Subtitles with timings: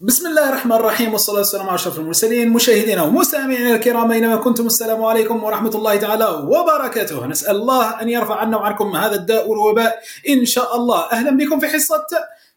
[0.00, 5.04] بسم الله الرحمن الرحيم والصلاة والسلام على أشرف المرسلين مشاهدينا ومستمعينا الكرام أينما كنتم السلام
[5.04, 7.26] عليكم ورحمة الله تعالى وبركاته.
[7.26, 9.98] نسأل الله أن يرفع عنا وعنكم هذا الداء والوباء
[10.28, 11.12] إن شاء الله.
[11.12, 12.06] أهلا بكم في حصة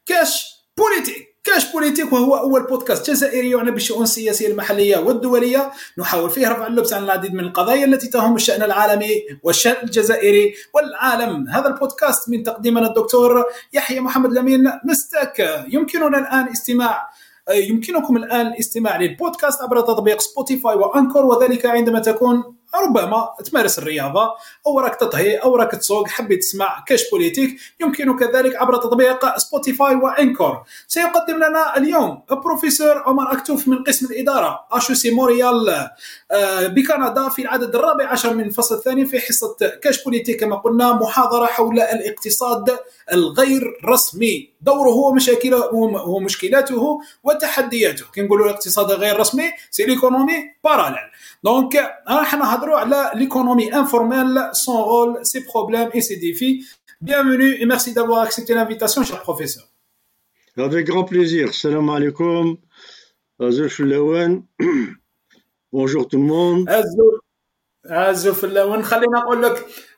[0.06, 1.32] كاش بوليتيك.
[1.44, 5.72] كاش بوليتيك وهو أول بودكاست جزائري يعنى بالشؤون السياسية المحلية والدولية.
[5.98, 11.50] نحاول فيه رفع اللبس عن العديد من القضايا التي تهم الشأن العالمي والشأن الجزائري والعالم.
[11.50, 17.08] هذا البودكاست من تقديمنا الدكتور يحيى محمد لمين مستك يمكننا الآن استماع
[17.54, 22.44] يمكنكم الآن الاستماع للبودكاست عبر تطبيق سبوتيفاي وانكور وذلك عندما تكون
[22.76, 24.32] ربما تمارس الرياضة
[24.68, 29.96] أو راك تطهي أو راك تسوق حبيت تسمع كاش بوليتيك يمكنك ذلك عبر تطبيق سبوتيفاي
[29.96, 35.90] وإنكور سيقدم لنا اليوم بروفيسور عمر أكتوف من قسم الإدارة أشو سي موريال.
[36.32, 40.94] آه، بكندا في العدد الرابع عشر من الفصل الثاني في حصة كاش بوليتيك كما قلنا
[40.94, 42.78] محاضرة حول الاقتصاد
[43.14, 44.52] الغير رسمي.
[44.62, 45.74] دوره ومشاكله
[46.08, 48.06] ومشكلاته وتحدياته.
[48.14, 51.12] كي نقولوا الاقتصاد غير رسمي سي ليكونومي باراليل
[51.44, 52.61] دونك راح نهضروا
[53.16, 56.66] l'économie informelle, son rôle, ses problèmes et ses défis.
[57.02, 59.64] Bienvenue et merci d'avoir accepté l'invitation, cher professeur.
[60.58, 61.54] Avec grand plaisir.
[61.54, 62.58] Salam alaikum.
[65.72, 66.70] Bonjour tout le monde.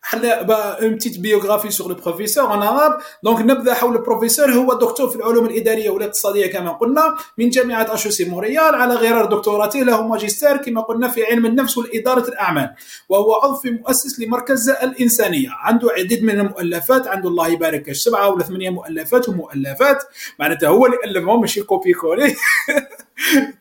[0.05, 0.41] حنا
[0.81, 5.15] اون بتيت بيوغرافي سور لو بروفيسور اون عرب دونك نبدا حول البروفيسور هو دكتور في
[5.15, 7.15] العلوم الإدارية والاقتصادية كما قلنا.
[7.37, 12.27] من جامعة اشوسي موريال على غرار دكتوراته له ماجستير كما قلنا في علم النفس والإدارة
[12.27, 12.75] الأعمال.
[13.09, 15.49] وهو عضو في مؤسس لمركز الإنسانية.
[15.51, 17.07] عنده عديد من المؤلفات.
[17.07, 17.91] عنده الله يبارك.
[17.91, 20.03] سبعه ولا ثمانية مؤلفات ومؤلفات.
[20.39, 22.35] معناتها هو اللي ألفهم ماشي كوبي كولي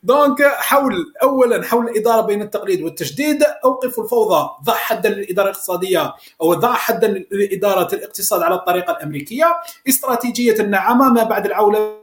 [0.02, 6.54] دونك حول اولا حول الإدارة بين التقليد والتجديد اوقف الفوضى ضع حدا للإدارة الاقتصادية أو
[6.54, 9.56] ضع حدا لإدارة الاقتصاد على الطريقة الأمريكية
[9.88, 12.02] استراتيجية النعامة ما بعد العولة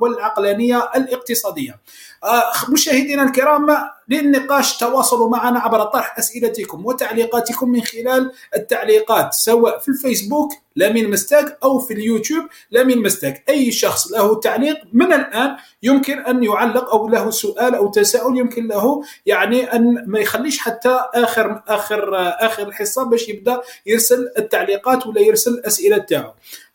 [0.00, 1.80] والعقلانية الاقتصادية.
[2.26, 3.66] آه، مشاهدينا الكرام
[4.08, 11.58] للنقاش تواصلوا معنا عبر طرح أسئلتكم وتعليقاتكم من خلال التعليقات سواء في الفيسبوك لامين مستاك
[11.62, 13.44] أو في اليوتيوب لامين مستاك.
[13.48, 18.66] أي شخص له تعليق من الآن يمكن أن يعلق أو له سؤال أو تساؤل يمكن
[18.66, 22.10] له يعني أن ما يخليش حتى آخر آخر
[22.46, 26.32] آخر الحصه باش يبدأ يرسل التعليقات ولا يرسل الأسئلة تاعو.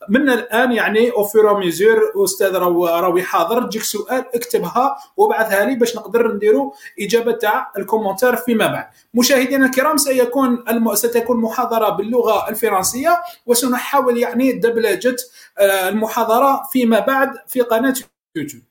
[0.09, 4.97] من الآن يعني أوفيرو ميزور أستاذ راوي حاضر تجيك سؤال اكتبها
[5.41, 8.85] وابعثها لي باش نقدر نديروا إجابة تاع الكومنتار فيما بعد.
[9.13, 10.95] مشاهدينا الكرام سيكون الم...
[10.95, 15.15] ستكون محاضرة باللغة الفرنسية وسنحاول يعني دبلجه
[15.57, 17.95] آه، المحاضرة فيما بعد في قناة
[18.35, 18.63] يوتيوب.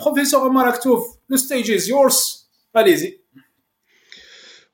[0.00, 2.46] بروفيسور عمر اكتوف لو ستيج از يورس
[2.78, 3.02] allez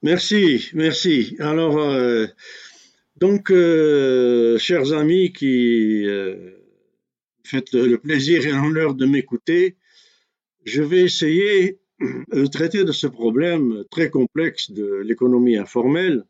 [0.03, 1.37] Merci, merci.
[1.39, 2.27] Alors, euh,
[3.23, 6.35] Donc, euh, chers amis qui euh,
[7.45, 9.77] faites le plaisir et l'honneur de m'écouter,
[10.65, 16.25] je vais essayer de traiter de ce problème très complexe de l'économie informelle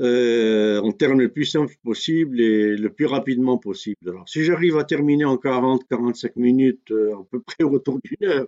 [0.00, 4.08] euh, en termes le plus simples possible et le plus rapidement possible.
[4.08, 8.46] Alors, si j'arrive à terminer en 40-45 minutes, à peu près autour d'une heure,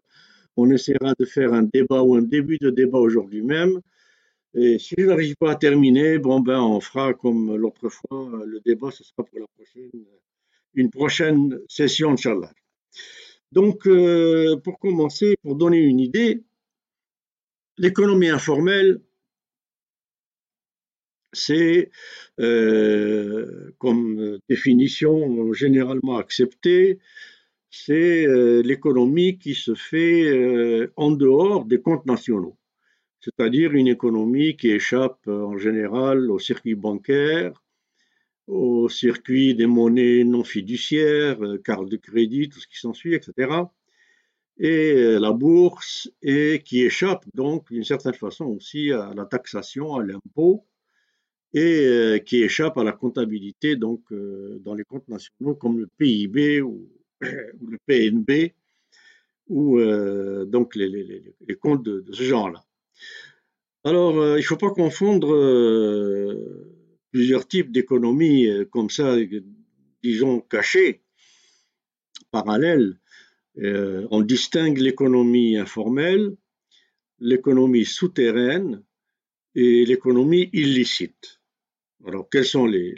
[0.56, 3.80] on essaiera de faire un débat ou un début de débat aujourd'hui même.
[4.54, 8.60] Et si je n'arrive pas à terminer, bon ben on fera comme l'autre fois, le
[8.60, 9.91] débat ce sera pour la prochaine,
[10.74, 12.53] une prochaine session, Inch'Allah.
[13.53, 16.43] Donc, euh, pour commencer, pour donner une idée,
[17.77, 19.01] l'économie informelle,
[21.35, 21.91] c'est
[22.41, 26.99] euh, comme définition généralement acceptée,
[27.71, 32.57] c'est euh, l'économie qui se fait en dehors des comptes nationaux.
[33.21, 37.62] C'est-à-dire une économie qui échappe en général au circuit bancaire,
[38.47, 43.32] au circuit des monnaies non fiduciaires, euh, cartes de crédit, tout ce qui s'ensuit, etc.
[44.58, 49.97] Et euh, la bourse, et qui échappe donc d'une certaine façon aussi à la taxation,
[49.97, 50.64] à l'impôt,
[51.54, 56.88] et qui échappe à la comptabilité donc dans les comptes nationaux comme le PIB ou,
[57.20, 58.54] le PNB,
[59.48, 59.78] ou
[60.47, 62.65] donc les, comptes de ce genre-là.
[63.84, 66.82] Alors, euh, il ne faut pas confondre euh,
[67.12, 69.16] plusieurs types d'économies euh, comme ça,
[70.03, 71.03] disons, cachées,
[72.30, 72.98] parallèles.
[73.56, 76.36] on distingue l'économie informelle,
[77.20, 78.82] l'économie souterraine
[79.54, 81.41] et l'économie illicite.
[82.06, 82.94] Alors, quelles sont les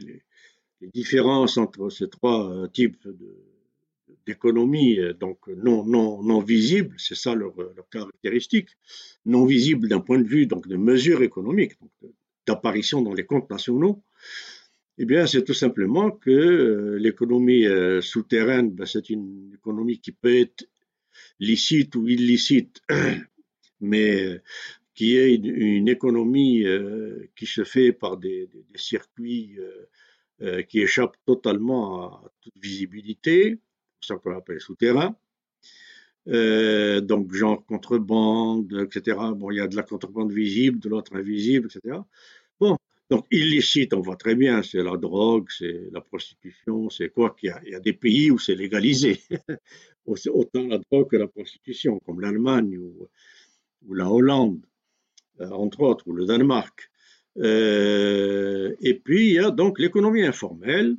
[0.80, 3.34] différences entre ces trois types de,
[4.26, 7.54] d'économie euh, donc non, non, non visible, c'est ça leur,
[7.90, 8.68] caractéristique,
[9.24, 11.72] non visible d'un point de vue donc de mesure économique,
[12.46, 14.02] d'apparition dans les comptes nationaux,
[14.98, 20.12] eh bien c'est tout simplement que euh, l'économie euh, souterraine, ben, c'est une économie qui
[20.12, 20.66] peut être
[21.40, 22.82] licite ou illicite,
[23.80, 24.40] mais
[24.94, 26.64] qui est une, économie
[27.34, 29.56] qui se fait par des, circuits
[30.68, 33.58] qui échappent totalement à toute visibilité,
[34.00, 35.16] c'est ça qu'on appelle souterrain.
[36.28, 39.18] Euh, donc genre contrebande, etc.
[39.36, 41.98] Bon, il y a de la contrebande visible, de l'autre invisible, etc.
[42.58, 42.78] Bon,
[43.10, 47.54] donc illicite, on voit très bien, c'est la drogue, c'est la prostitution, c'est quoi qu'il
[47.66, 49.20] y, y, a des pays où c'est légalisé,
[50.06, 53.08] autant la drogue que la prostitution, comme l'Allemagne ou,
[53.94, 54.64] la Hollande,
[55.40, 56.90] euh, entre autres, ou le Danemark.
[57.38, 60.96] Euh, et puis il y a donc l'économie informelle,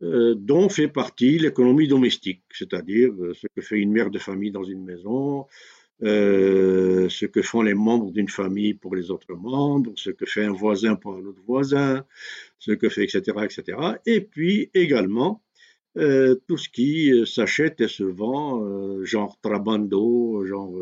[0.00, 4.64] dont fait partie l'économie domestique, c'est-à-dire euh, ce que fait une mère de famille dans
[4.64, 5.46] une maison,
[6.02, 10.44] euh, ce que font les membres d'une famille pour les autres membres, ce que fait
[10.44, 12.04] un voisin pour un autre voisin,
[12.58, 13.78] ce que fait, etc., etc.
[14.06, 15.42] Et puis également
[16.46, 20.72] tout ce qui s'achète et se vend, genre trabando, genre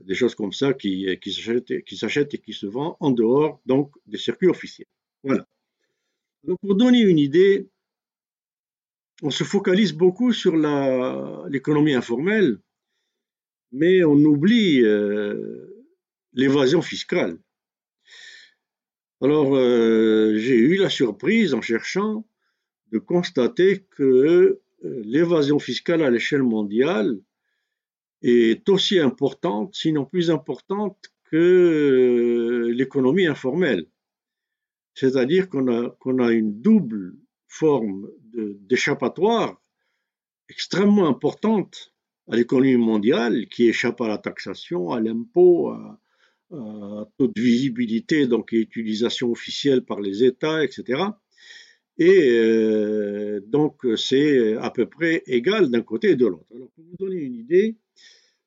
[0.00, 4.18] des choses comme ça qui, qui s'achètent et qui se vendent en dehors donc des
[4.18, 4.88] circuits officiels.
[5.22, 5.46] Voilà.
[6.42, 7.68] Donc pour donner une idée,
[9.22, 10.56] on se focalise beaucoup sur
[11.48, 12.58] l'économie informelle,
[13.72, 15.86] mais on oublie euh,
[16.32, 17.38] l'évasion fiscale.
[19.20, 22.26] Alors, euh, j'ai eu la surprise en cherchant
[22.92, 27.18] de constater que euh, l'évasion fiscale à l'échelle mondiale
[28.22, 33.86] est aussi importante, sinon plus importante que l'économie informelle.
[34.94, 37.16] C'est-à-dire qu'on a, a une double
[37.48, 39.60] forme d'échappatoire
[40.48, 41.94] extrêmement importante
[42.30, 46.00] à l'économie mondiale qui échappe à la taxation, à l'impôt, à,
[47.18, 51.02] toute visibilité, donc utilisation officielle par les États, etc.
[51.98, 56.46] Et euh, donc c'est à peu près égal d'un côté et de l'autre.
[56.54, 57.76] Alors pour vous donner une idée,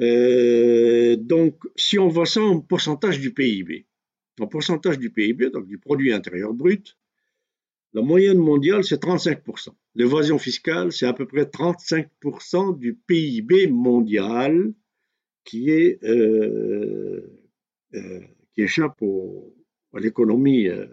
[0.00, 3.86] Euh, donc, si on voit ça en pourcentage du PIB,
[4.38, 6.96] en pourcentage du PIB, donc du produit intérieur brut,
[7.94, 9.70] la moyenne mondiale, c'est 35%.
[9.98, 14.72] L'évasion fiscale, c'est à peu près 35% du PIB mondial
[15.42, 17.20] qui, euh,
[17.94, 18.20] euh,
[18.56, 19.02] échappe
[19.92, 20.86] à l'économie euh,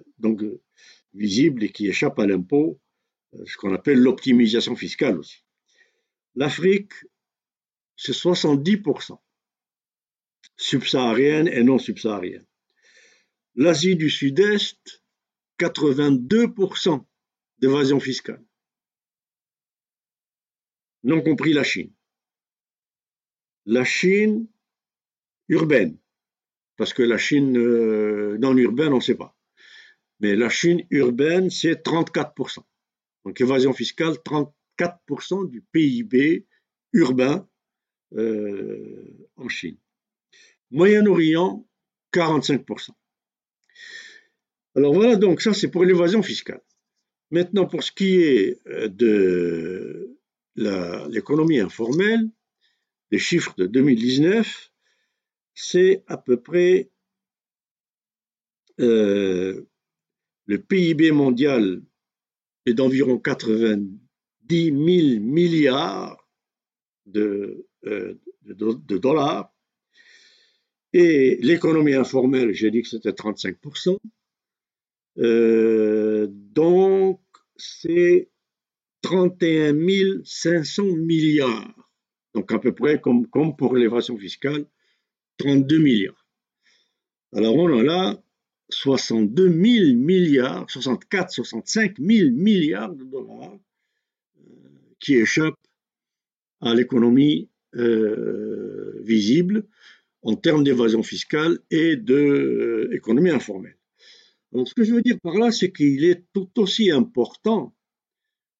[1.13, 2.81] visible et qui échappe à l'impôt,
[3.45, 5.43] ce qu'on appelle l'optimisation fiscale aussi.
[6.33, 6.93] L'Afrique,
[7.95, 9.19] c'est 70%,
[10.57, 12.47] subsaharienne et non subsaharienne.
[13.53, 15.03] L'Asie du Sud-Est,
[15.59, 17.05] 82%
[17.59, 18.43] d'évasion fiscale,
[21.05, 21.91] non compris la Chine.
[23.65, 24.47] La Chine
[25.47, 25.97] urbaine,
[26.77, 29.35] parce que la Chine euh, non urbaine, on ne sait pas.
[30.19, 32.59] Mais la Chine urbaine, c'est 34%.
[33.23, 36.45] Donc évasion fiscale, 34% du PIB
[36.93, 37.47] urbain
[38.15, 39.77] euh, en Chine.
[40.71, 41.67] Moyen-Orient,
[42.13, 42.89] 45%.
[44.75, 46.61] Alors voilà, donc ça c'est pour l'évasion fiscale.
[47.31, 50.04] Maintenant, pour ce qui est euh, de
[50.55, 52.29] l'économie informelle,
[53.11, 54.71] les chiffres de 2019,
[55.53, 56.89] c'est à peu près
[58.79, 59.65] euh,
[60.45, 61.81] le PIB mondial
[62.65, 63.89] est d'environ 90
[64.49, 64.75] 000
[65.21, 66.27] milliards
[67.05, 69.55] de, euh, de dollars
[70.97, 73.97] et l'économie informelle, j'ai dit que c'était 35%.
[75.17, 77.19] Euh, donc,
[77.57, 78.29] c'est
[79.05, 81.75] 31 500 milliards.
[82.33, 84.65] Donc, à peu près comme, pour l'évasion fiscale,
[85.37, 86.25] 32 milliards.
[87.31, 88.23] Alors, on a là
[88.69, 93.59] 62 000 milliards, 64, 65 000 milliards de dollars
[94.39, 94.41] euh,
[94.99, 95.53] qui échappent
[96.61, 99.67] à l'économie euh, visible
[100.23, 103.77] en termes d'évasion fiscale et d'économie informelle.
[104.51, 107.74] ce que je veux dire par là, c'est qu'il est tout aussi important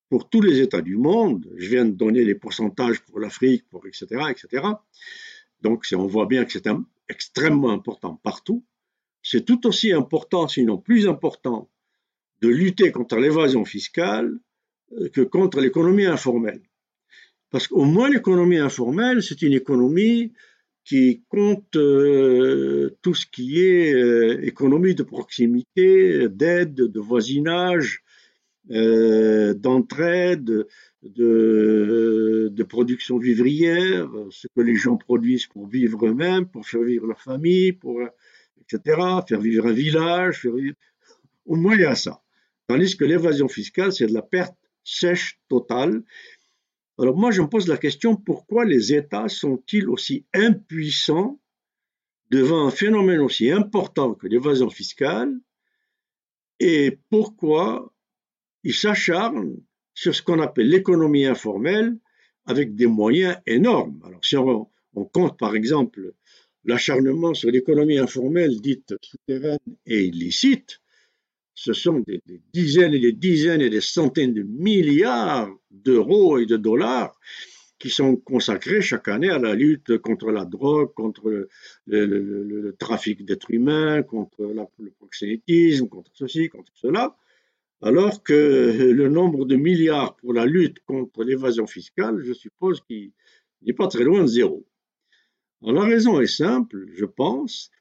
[0.09, 3.85] pour tous les États du monde, je viens de donner les pourcentages pour l'Afrique, pour
[3.87, 4.67] etc., etc.
[5.61, 6.67] Donc, on voit bien que c'est
[7.09, 8.63] extrêmement important partout.
[9.23, 11.69] C'est tout aussi important, sinon plus important,
[12.41, 14.39] de lutter contre l'évasion fiscale
[14.93, 16.61] euh, que contre l'économie informelle.
[17.49, 20.33] Parce qu'au moins l'économie informelle, c'est une économie
[20.83, 28.03] qui compte euh, tout ce qui est euh, économie de proximité, d'aide, de voisinage,
[28.71, 30.65] euh, d'entraide,
[31.03, 37.21] de, production vivrière, ce que les gens produisent pour vivre eux-mêmes, pour faire vivre leur
[37.21, 38.01] famille, pour,
[38.61, 40.75] etc., faire vivre un village, faire vivre...
[41.45, 42.21] au moins il y a ça.
[42.67, 46.03] Tandis que l'évasion fiscale, c'est de la perte sèche totale.
[46.97, 51.39] Alors moi, je me pose la question, pourquoi les États sont-ils aussi impuissants
[52.31, 55.33] devant un phénomène aussi important que l'évasion fiscale?
[56.59, 57.93] Et pourquoi
[58.65, 59.55] il s'acharne
[59.93, 61.97] sur ce qu'on appelle l'économie informelle
[62.45, 64.01] avec des moyens énormes.
[64.05, 64.67] Alors si on,
[65.13, 66.13] compte par exemple
[66.63, 70.81] l'acharnement sur l'économie informelle dite souterraine et illicite,
[71.53, 72.21] ce sont des,
[72.53, 77.17] dizaines et des dizaines et des centaines de milliards d'euros et de dollars
[77.77, 81.47] qui sont consacrés chaque année à la lutte contre la drogue, contre
[81.85, 84.41] le, trafic d'êtres humains, contre
[84.79, 87.15] le proxénétisme, contre ceci, contre cela
[87.81, 93.11] alors que le nombre de milliards pour la lutte contre l'évasion fiscale, je suppose qu'il
[93.61, 94.65] n'est pas très loin de zéro.
[95.61, 97.71] la raison est simple, je pense,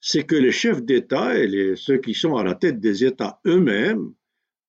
[0.00, 4.12] c'est que les chefs d'État et ceux qui sont à la tête des États eux-mêmes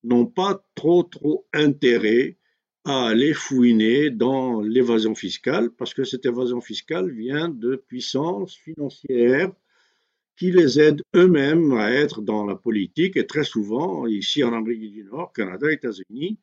[0.04, 2.38] n'ont pas trop trop intérêt
[2.84, 9.52] à aller fouiner dans l'évasion fiscale, parce que cette évasion fiscale vient de puissances financières
[10.36, 13.18] qui les aident eux-mêmes à être dans la politique.
[13.18, 16.38] Et très souvent, ici en Amérique du Nord, Canada, États-Unis,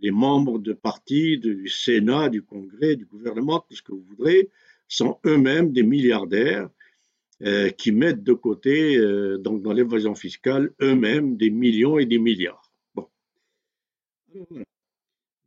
[0.00, 4.50] les membres de partis, du Sénat, du Congrès, du gouvernement, tout ce que vous voudrez,
[4.88, 6.68] sont eux-mêmes des milliardaires
[7.42, 12.18] euh, qui mettent de côté, euh, donc dans l'évasion fiscale, eux-mêmes des millions et des
[12.18, 12.70] milliards.
[12.94, 13.08] Bon.
[14.50, 14.64] voilà.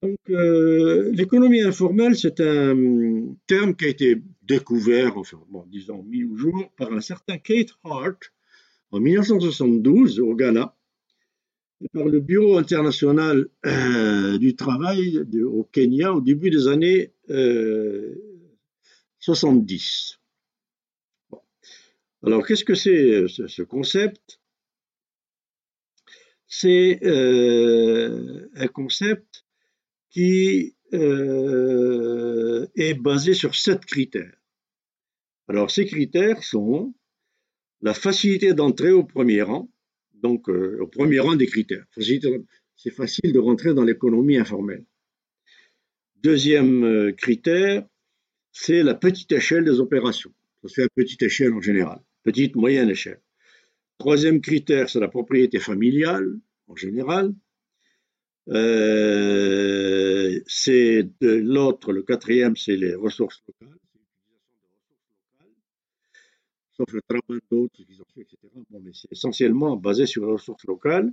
[0.05, 6.23] Donc, euh, l'économie informelle, c'est un terme qui a été découvert, enfin, bon, disons, mis
[6.23, 8.31] au jour par un certain Kate Hart
[8.91, 10.75] en 1972 au Ghana,
[11.81, 17.11] et par le Bureau international euh, du travail au Kenya au début des années
[19.19, 20.19] 70.
[21.33, 21.37] Euh,
[22.21, 24.39] Alors, qu'est-ce que c'est ce, concept?
[26.45, 29.44] C'est un concept
[30.15, 34.37] qui euh, est basé sur sept critères.
[35.49, 36.95] Alors ces critères sont
[37.81, 39.69] la facilité d'entrer au premier rang,
[40.13, 41.85] donc euh, au premier rang des critères.
[42.77, 44.85] C'est facile de rentrer dans l'économie informelle.
[46.23, 47.85] Deuxième euh, critère,
[48.53, 50.33] c'est la petite échelle des opérations.
[50.61, 53.21] Ça se fait à petite échelle en général, petite, moyenne échelle.
[53.97, 57.33] Troisième critère, c'est la propriété familiale en général.
[58.49, 63.79] Euh, c'est l'autre, le quatrième, c'est les ressources locales,
[66.71, 68.37] sauf le travail d'autres qu'ils ont etc.
[68.69, 71.11] Mais c'est essentiellement basé sur les ressources locales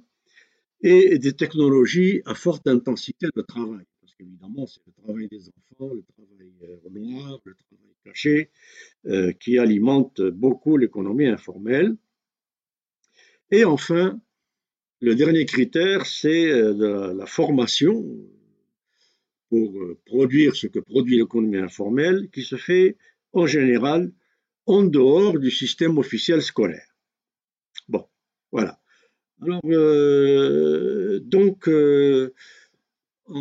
[0.82, 3.86] et des technologies à forte intensité de travail.
[4.00, 8.50] Parce qu'évidemment, c'est le travail des enfants, le travail euh, noir, le travail caché,
[9.06, 11.96] euh, qui alimente beaucoup l'économie informelle.
[13.50, 14.20] Et enfin,
[15.02, 18.06] le dernier critère, c'est euh, la formation
[19.50, 22.96] pour euh, produire ce que produit l'économie informelle, qui se fait
[23.32, 24.12] en général
[24.66, 26.86] en dehors du système officiel scolaire.
[27.88, 28.06] Bon,
[28.52, 28.78] voilà.
[29.40, 32.30] Alors, euh, donc, en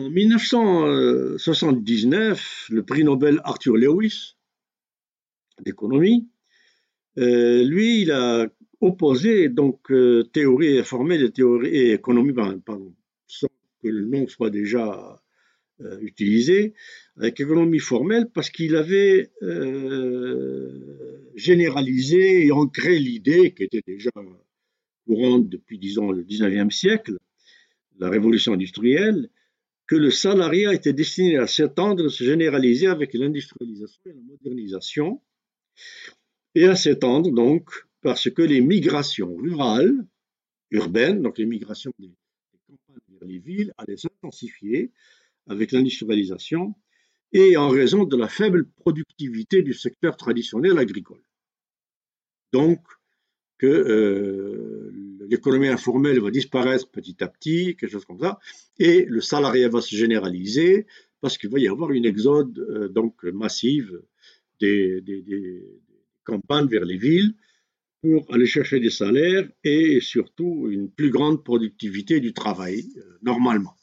[0.10, 4.36] 1979, le prix Nobel Arthur Lewis
[5.60, 6.28] d'économie,
[7.18, 8.48] lui, il a
[8.82, 12.94] opposé donc euh, théorie informelle et théorie et économie, pardon,
[13.28, 13.48] sans
[13.82, 15.22] que le nom soit déjà
[15.82, 16.74] euh, utilisé,
[17.16, 24.10] avec économie formelle, parce qu'il avait euh, généralisé et ancré l'idée qui était déjà
[25.06, 27.18] courante depuis, disons, le 19e siècle,
[28.00, 29.30] la révolution industrielle,
[29.86, 35.22] que le salariat était destiné à s'étendre, à se généraliser avec l'industrialisation et la modernisation,
[36.56, 37.70] et à s'étendre donc
[38.02, 40.06] parce que les migrations rurales,
[40.72, 42.12] urbaines, donc les migrations des,
[42.68, 44.92] campagnes vers les villes, allaient s'intensifier
[45.48, 46.76] avec l'industrialisation
[47.34, 51.24] et en raison de la faible productivité du secteur traditionnel agricole.
[52.52, 52.80] donc
[53.58, 54.92] que euh,
[55.30, 58.40] l'économie informelle va disparaître petit à petit, quelque chose comme ça,
[58.80, 60.88] et le salariat va se généraliser
[61.22, 64.02] parce qu'il va y avoir une exode euh, donc massive
[64.60, 65.04] des,
[66.24, 67.36] campagnes vers les villes
[68.02, 73.76] pour aller chercher des salaires et surtout une plus grande productivité du travail, euh, normalement.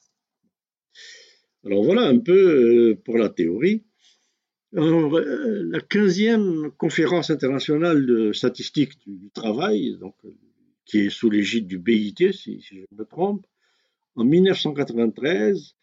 [1.65, 3.85] Alors voilà un peu pour la théorie.
[4.75, 10.15] Euh, la 15e conférence internationale de statistique du, travail, donc,
[10.85, 13.47] qui est sous l'égide du BIT, si, je me trompe,
[14.15, 15.75] en 1993,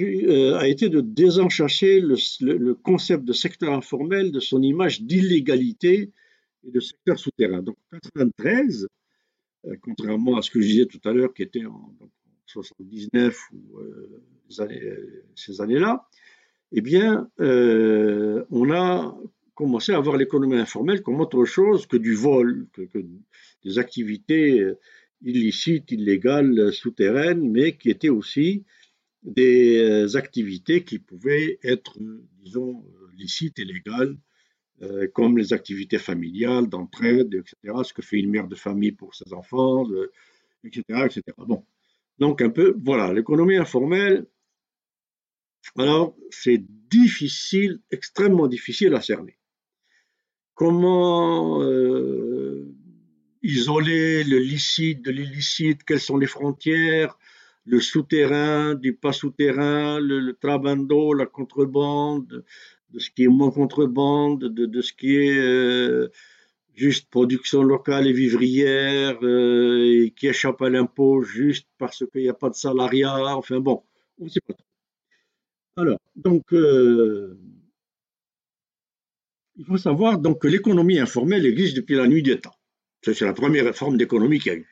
[0.00, 6.12] euh, a été de désenchasser le, concept de secteur informel de son image d'illégalité
[6.64, 7.62] et de secteur souterrain.
[7.62, 8.88] Donc, en 1993,
[9.66, 11.94] euh, contrairement à ce que je disais tout à l'heure, qui était en,
[12.54, 13.80] 1979 ou
[15.34, 16.08] ces années-là,
[16.72, 19.16] eh bien, euh, on a
[19.54, 22.82] commencé à avoir l'économie informelle comme autre chose que du vol, que,
[23.64, 24.78] des activités euh,
[25.22, 28.64] illicites, illégales, souterraines, mais qui étaient aussi
[29.22, 31.98] des euh, activités qui pouvaient être,
[32.40, 32.84] disons,
[33.16, 34.16] licites et légales,
[35.12, 39.32] comme les activités familiales, d'entraide, etc., ce que fait une mère de famille pour ses
[39.32, 39.86] enfants,
[40.64, 41.22] etc., etc.
[41.36, 41.64] Bon.
[42.18, 44.26] Donc, un peu, voilà, l'économie informelle,
[45.76, 49.38] alors, c'est difficile, extrêmement difficile à cerner.
[50.54, 52.74] Comment euh,
[53.42, 57.18] isoler le licite de l'illicite Quelles sont les frontières
[57.64, 62.44] Le souterrain, du pas souterrain, le, trabando, la contrebande,
[62.90, 66.08] de ce qui est moins contrebande, de, ce qui est euh,
[66.74, 72.28] juste production locale et vivrière, euh, et qui échappe à l'impôt juste parce qu'il n'y
[72.28, 73.36] a pas de salariat.
[73.36, 73.82] Enfin bon,
[74.18, 74.54] on ne sait pas
[75.76, 77.38] alors, donc, euh,
[79.54, 82.56] il faut savoir donc, que l'économie informelle existe depuis la nuit des temps.
[83.02, 84.66] C'est la première forme d'économie qu'il y a eu.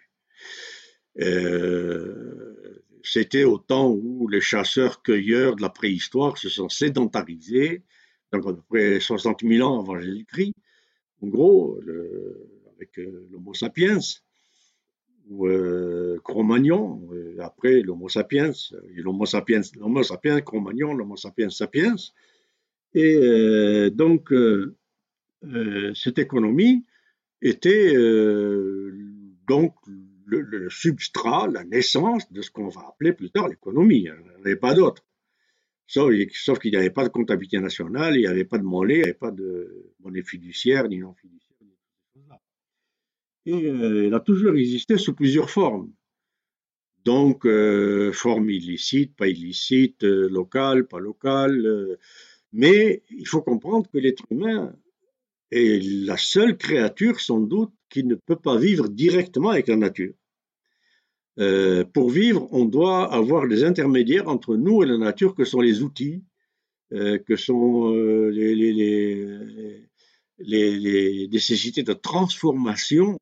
[3.05, 7.85] C'était au temps où les chasseurs-cueilleurs de la préhistoire se sont sédentarisés,
[8.33, 10.55] donc à peu près 60 000 ans avant Jésus-Christ.
[11.23, 11.79] En gros,
[12.77, 14.01] avec euh, l'Homo sapiens,
[15.29, 18.53] ou euh, Cro-Magnon, euh, après l'Homo sapiens,
[18.95, 21.97] l'Homo sapiens, l'Homo sapiens, Cro-Magnon, l'Homo sapiens sapiens.
[22.95, 24.33] Et euh, donc,
[25.95, 26.85] cette économie
[27.43, 27.95] était
[29.47, 29.75] donc
[30.25, 34.09] le, substrat, la naissance de ce qu'on va appeler plus tard l'économie.
[34.45, 35.05] Il n'y pas d'autre.
[35.87, 38.99] Sauf, qu'il n'y avait pas de comptabilité nationale, il n'y avait pas de monnaie, il
[38.99, 41.57] n'y avait pas de monnaie fiduciaire ni non fiduciaire.
[43.47, 45.93] Et euh, elle a toujours existé sous plusieurs formes.
[47.05, 51.97] Donc, euh, forme illicite, pas illicite, euh, locale, pas locale.
[52.53, 54.75] mais il faut comprendre que l'être humain
[55.53, 60.15] est la seule créature, sans doute, qui ne peut pas vivre directement avec la nature.
[61.37, 65.83] Pour vivre, on doit avoir des intermédiaires entre nous et la nature, que sont les
[65.83, 66.25] outils,
[66.91, 69.89] que sont les, les,
[70.39, 73.19] les, nécessités de transformation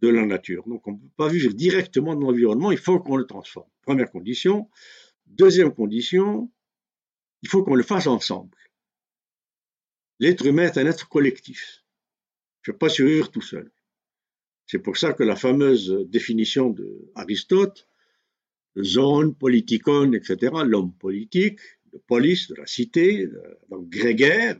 [0.00, 0.64] de la nature.
[0.66, 3.68] Donc on ne peut pas vivre directement dans l'environnement, il faut qu'on le transforme.
[3.82, 4.68] Première condition.
[5.26, 6.50] Deuxième condition,
[7.42, 8.56] il faut qu'on le fasse ensemble.
[10.18, 11.84] L'être humain est un être collectif.
[12.62, 13.72] Je ne peux pas survivre tout seul.
[14.72, 17.86] C'est pour ça que la fameuse définition d'Aristote,
[18.82, 21.60] zone, politikon, etc., l'homme politique,
[21.92, 23.28] le polis, de la cité,
[23.68, 24.58] donc grégaire,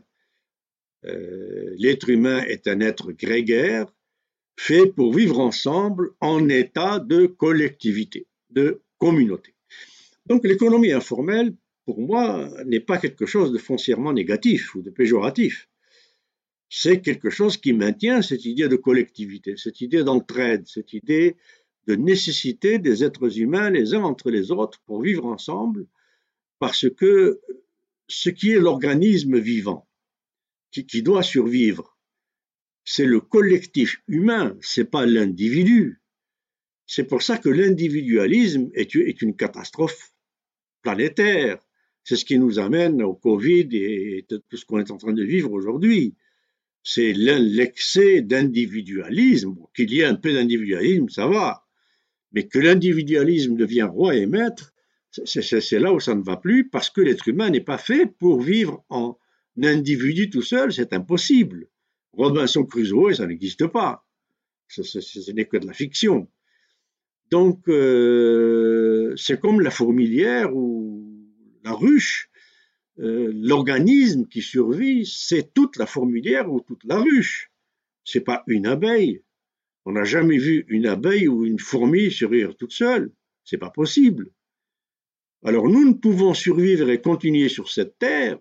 [1.05, 3.91] euh, l'être humain est un être grégaire
[4.55, 9.55] fait pour vivre ensemble en état de collectivité, de communauté.
[10.27, 15.67] Donc l'économie informelle, pour moi, n'est pas quelque chose de foncièrement négatif ou de péjoratif.
[16.75, 21.37] C'est quelque chose qui maintient cette idée de collectivité, cette idée d'entraide, cette idée
[21.85, 25.85] de nécessité des êtres humains les uns entre les autres pour vivre ensemble,
[26.57, 27.39] parce que
[28.07, 29.87] ce qui est l'organisme vivant,
[30.71, 31.95] qui, doit survivre,
[32.83, 36.01] c'est le collectif humain, c'est pas l'individu.
[36.87, 40.11] C'est pour ça que l'individualisme est, une catastrophe
[40.81, 41.59] planétaire.
[42.03, 45.23] C'est ce qui nous amène au Covid et tout ce qu'on est en train de
[45.23, 46.15] vivre aujourd'hui.
[46.83, 49.55] C'est l'excès d'individualisme.
[49.75, 51.65] Qu'il y ait un peu d'individualisme, ça va.
[52.33, 54.73] Mais que l'individualisme devienne roi et maître,
[55.25, 58.41] c'est là où ça ne va plus parce que l'être humain n'est pas fait pour
[58.41, 59.17] vivre en
[59.61, 61.67] individu tout seul, c'est impossible.
[62.13, 64.05] Robinson Crusoe, ça n'existe pas.
[64.67, 66.27] Ce, n'est que de la fiction.
[67.29, 71.03] Donc, euh, c'est comme la fourmilière ou
[71.63, 72.29] la ruche.
[72.99, 77.51] Euh, l'organisme qui survit, c'est toute la fourmilière ou toute la ruche.
[78.05, 79.23] c'est pas une abeille.
[79.85, 83.11] On n'a jamais vu une abeille ou une fourmi survivre toute seule.
[83.43, 84.31] C'est pas possible.
[85.43, 88.39] Alors nous ne pouvons survivre et continuer sur cette terre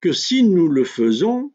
[0.00, 1.52] que si nous le faisons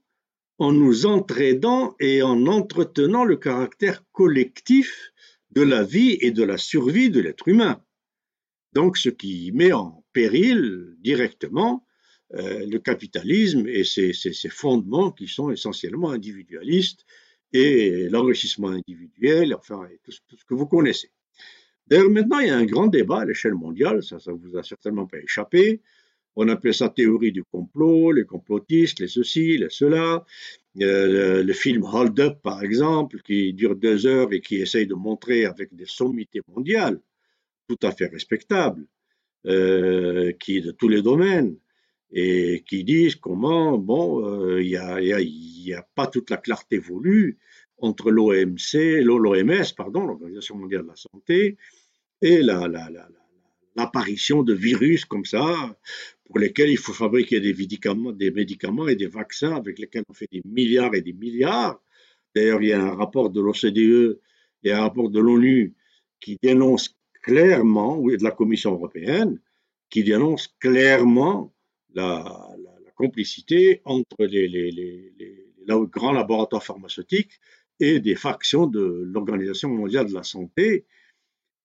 [0.58, 5.12] en nous entraidant et en entretenant le caractère collectif
[5.52, 7.82] de la vie et de la survie de l'être humain.
[8.74, 11.87] Donc ce qui met en péril directement
[12.34, 14.14] euh, le capitalisme et ses,
[14.50, 17.06] fondements qui sont essentiellement individualistes
[17.54, 21.12] et l'enrichissement individuel, enfin tout, ce que vous connaissez.
[21.88, 24.64] D'ailleurs, maintenant, il y a un grand débat à l'échelle mondiale, ça ne vous a
[24.64, 25.82] certainement pas échappé.
[26.36, 30.24] On appelle ça théorie du complot, les complotistes, les ceci, les cela.
[30.82, 34.94] Euh, le, film Hold Up, par exemple, qui dure deux heures et qui essaye de
[34.94, 37.00] montrer avec des sommités mondiales,
[37.68, 38.86] tout à fait respectables,
[39.48, 41.58] euh, qui de tous les domaines,
[42.12, 47.38] et qui disent comment, bon, euh, il n'y a, pas toute la clarté voulue
[47.80, 51.58] entre l'OMC, l'OMS, pardon, l'Organisation mondiale de la santé,
[52.22, 52.42] et
[53.76, 55.78] l'apparition de virus comme ça,
[56.26, 60.14] pour lesquels il faut fabriquer des médicaments, des médicaments et des vaccins avec lesquels on
[60.14, 61.80] fait des milliards et des milliards.
[62.36, 64.20] D'ailleurs, il y a un rapport de l'OCDE
[64.64, 65.76] et un rapport de l'ONU
[66.20, 69.40] qui dénonce clairement, ou de la Commission européenne,
[69.90, 71.54] qui dénonce clairement
[71.98, 72.56] la,
[72.96, 75.14] complicité entre les,
[75.68, 77.40] grands laboratoires pharmaceutiques
[77.80, 80.86] et des factions de l'Organisation mondiale de la santé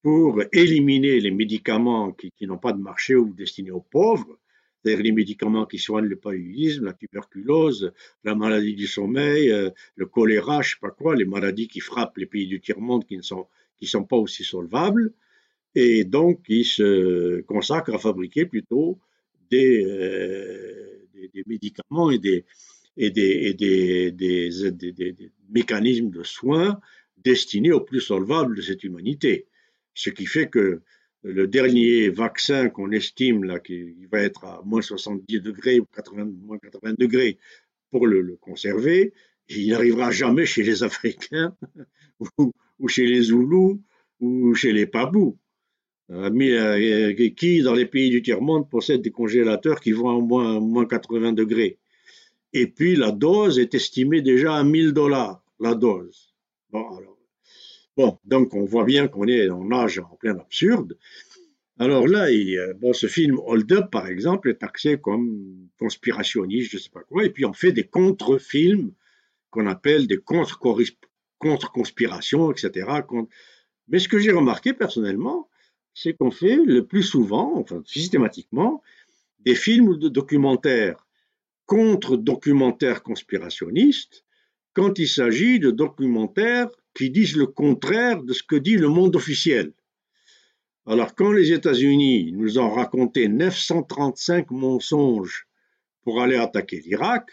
[0.03, 4.37] pour éliminer les médicaments qui, n'ont pas de marché ou destinés aux pauvres,
[4.75, 7.93] c'est-à-dire les médicaments qui soignent le paludisme, la tuberculose,
[8.23, 11.79] la maladie du sommeil, euh, le choléra, je ne sais pas quoi, les maladies qui
[11.79, 13.47] frappent les pays du tiers-monde qui ne sont,
[13.79, 15.13] qui sont pas aussi solvables,
[15.73, 18.99] et donc ils se consacrent à fabriquer plutôt
[19.51, 22.45] euh, des, médicaments et des,
[25.49, 26.79] mécanismes de soins
[27.17, 29.47] destinés aux plus solvables de cette humanité.
[29.93, 30.81] Ce qui fait que
[31.23, 36.25] le dernier vaccin qu'on estime là, qui va être à moins 70 degrés ou 80,
[36.25, 37.37] moins 80 degrés
[37.91, 39.13] pour le, conserver,
[39.49, 41.55] il n'arrivera jamais chez les Africains
[42.19, 43.81] ou, ou, chez les Zoulous
[44.19, 45.37] ou chez les Pabous.
[46.11, 50.59] Euh, euh, qui, dans les pays du tiers-monde, possède des congélateurs qui vont à moins,
[50.59, 51.79] moins 80 degrés.
[52.51, 56.33] Et puis, la dose est estimée déjà à 1000 dollars, la dose.
[56.71, 57.17] Bon, alors,
[57.95, 60.97] bon, donc on voit bien qu'on est en âge en plein absurde.
[61.79, 62.27] Alors là,
[62.79, 67.01] bon, ce film Hold Up, par exemple, est taxé comme conspirationniste, je ne sais pas
[67.01, 68.91] quoi, et puis on fait des contre-films
[69.49, 72.87] qu'on appelle des contre-conspirations, etc.
[73.87, 75.49] Mais ce que j'ai remarqué personnellement,
[75.93, 78.81] c'est qu'on fait le plus souvent, enfin systématiquement,
[79.39, 81.05] des films de documentaires
[81.65, 84.25] contre documentaires conspirationnistes
[84.73, 89.15] quand il s'agit de documentaires qui disent le contraire de ce que dit le monde
[89.15, 89.73] officiel.
[90.85, 95.47] Alors quand les États-Unis nous ont raconté 935 mensonges
[96.01, 97.29] pour aller attaquer l'Irak,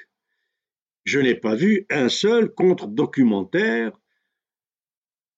[1.04, 3.92] je n'ai pas vu un seul contre-documentaire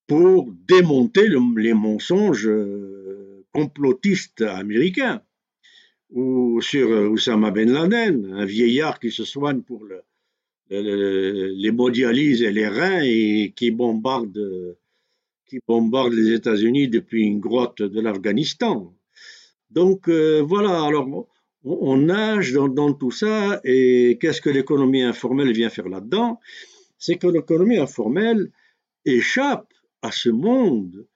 [0.06, 2.50] pour démonter les mensonges
[3.52, 5.22] complotistes américains,
[6.10, 10.02] ou sur euh, Oussama Ben Laden, un vieillard qui se soigne pour le,
[10.70, 14.76] les mondialises et les reins et qui bombarde,
[15.46, 18.94] qui bombarde les États-Unis depuis une grotte de l'Afghanistan.
[19.70, 21.28] Donc euh, voilà, alors
[21.64, 26.40] on, nage dans, tout ça et qu'est-ce que l'économie informelle vient faire là-dedans?
[26.98, 28.50] C'est que l'économie informelle
[29.04, 31.06] échappe à ce monde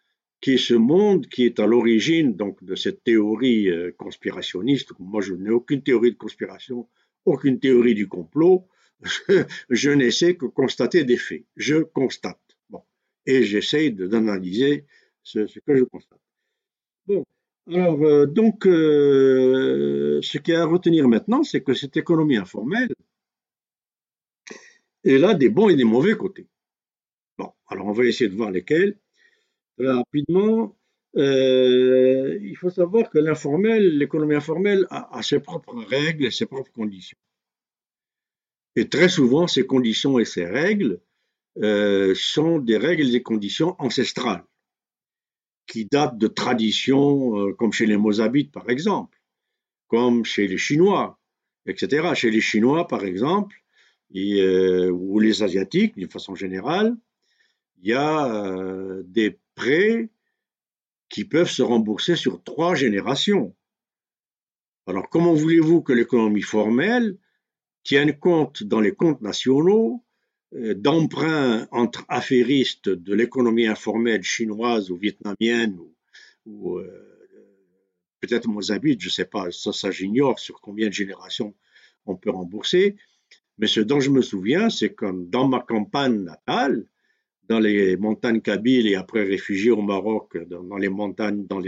[0.46, 4.92] qui est ce monde qui est à l'origine donc de cette théorie euh, conspirationniste.
[5.00, 6.88] Moi, je n'ai aucune théorie de conspiration,
[7.24, 8.68] aucune théorie du complot.
[9.70, 11.44] Je, n'essaie que constater des faits.
[11.56, 12.56] Je constate.
[12.70, 12.82] Bon,
[13.26, 14.86] et j'essaie d'analyser
[15.24, 16.20] ce, que je constate.
[17.08, 17.24] Bon,
[17.68, 22.36] alors euh, donc, euh, ce qu'il y a à retenir maintenant, c'est que cette économie
[22.36, 22.94] informelle,
[25.04, 26.46] elle a des bons et des mauvais côtés.
[27.36, 28.96] Bon, alors on va essayer de voir lesquels.
[29.78, 30.76] Rapidement,
[31.16, 36.72] euh, il faut savoir que l'informel, l'économie informelle a, ses propres règles et ses propres
[36.72, 37.18] conditions.
[38.76, 41.00] Et très souvent, ces conditions et ces règles
[41.62, 44.44] euh, sont des règles et des conditions ancestrales,
[45.66, 49.18] qui datent de traditions euh, comme chez les Mozabites, par exemple,
[49.88, 51.18] comme chez les Chinois,
[51.66, 52.14] etc.
[52.14, 53.56] Chez les Chinois, par exemple,
[54.10, 56.96] ou les Asiatiques, d'une façon générale,
[57.78, 60.08] il y a des prêts
[61.08, 63.56] qui peuvent se rembourser sur trois générations.
[64.86, 67.18] Alors comment voulez-vous que l'économie formelle
[67.82, 70.04] tienne compte dans les comptes nationaux
[70.54, 75.76] euh, d'emprunt entre affairistes de l'économie informelle chinoise ou vietnamienne
[76.46, 77.16] ou, euh,
[78.20, 81.54] peut-être mozambique, je ne sais pas, ça, ça j'ignore sur combien de générations
[82.06, 82.96] on peut rembourser.
[83.58, 86.86] Mais ce dont je me souviens, c'est que dans ma campagne natale,
[87.48, 91.60] dans les montagnes kabyles et après réfugié au Maroc, dans, les montagnes, dans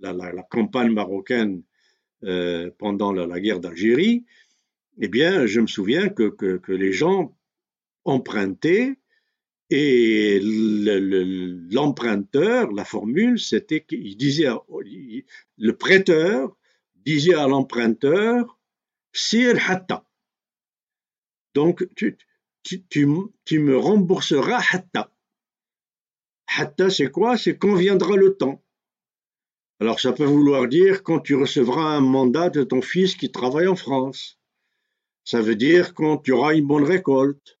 [0.00, 1.62] la, campagne marocaine
[2.24, 4.24] euh, pendant la, guerre d'Algérie,
[5.00, 7.36] eh bien, je me souviens que, que, les gens
[8.04, 8.96] empruntaient
[9.70, 10.40] et
[11.70, 14.48] l'emprunteur, la formule, c'était qu'il disait,
[15.58, 16.56] le prêteur
[16.96, 18.58] disait à l'emprunteur,
[19.12, 20.04] Sir Hatta.
[21.54, 22.16] Donc, tu,
[22.62, 25.12] tu, me rembourseras hatta.
[26.56, 27.36] Hatta, c'est quoi?
[27.36, 28.62] C'est quand viendra le temps.
[29.80, 33.66] Alors, ça peut vouloir dire quand tu recevras un mandat de ton fils qui travaille
[33.66, 34.38] en France.
[35.24, 37.58] Ça veut dire quand tu auras une bonne récolte.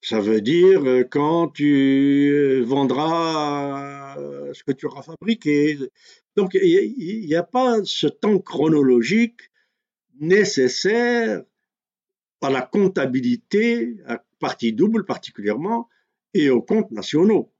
[0.00, 5.78] Ça veut dire euh, quand tu euh, vendras euh, ce que tu auras fabriqué.
[6.34, 9.52] Donc, il n'y a pas ce temps chronologique
[10.18, 11.42] nécessaire
[12.42, 15.88] à la comptabilité, à partie double particulièrement,
[16.34, 17.52] et aux comptes nationaux.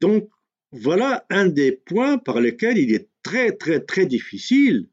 [0.00, 0.28] Donc,
[0.72, 4.88] voilà un des points par lesquels il est très, très, très difficile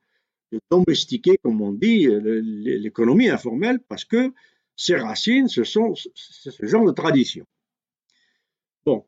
[0.51, 4.33] de domestiquer, comme on dit, l'économie informelle, parce que
[4.75, 7.45] ses racines, ce sont ce genre de tradition.
[8.85, 9.05] Bon,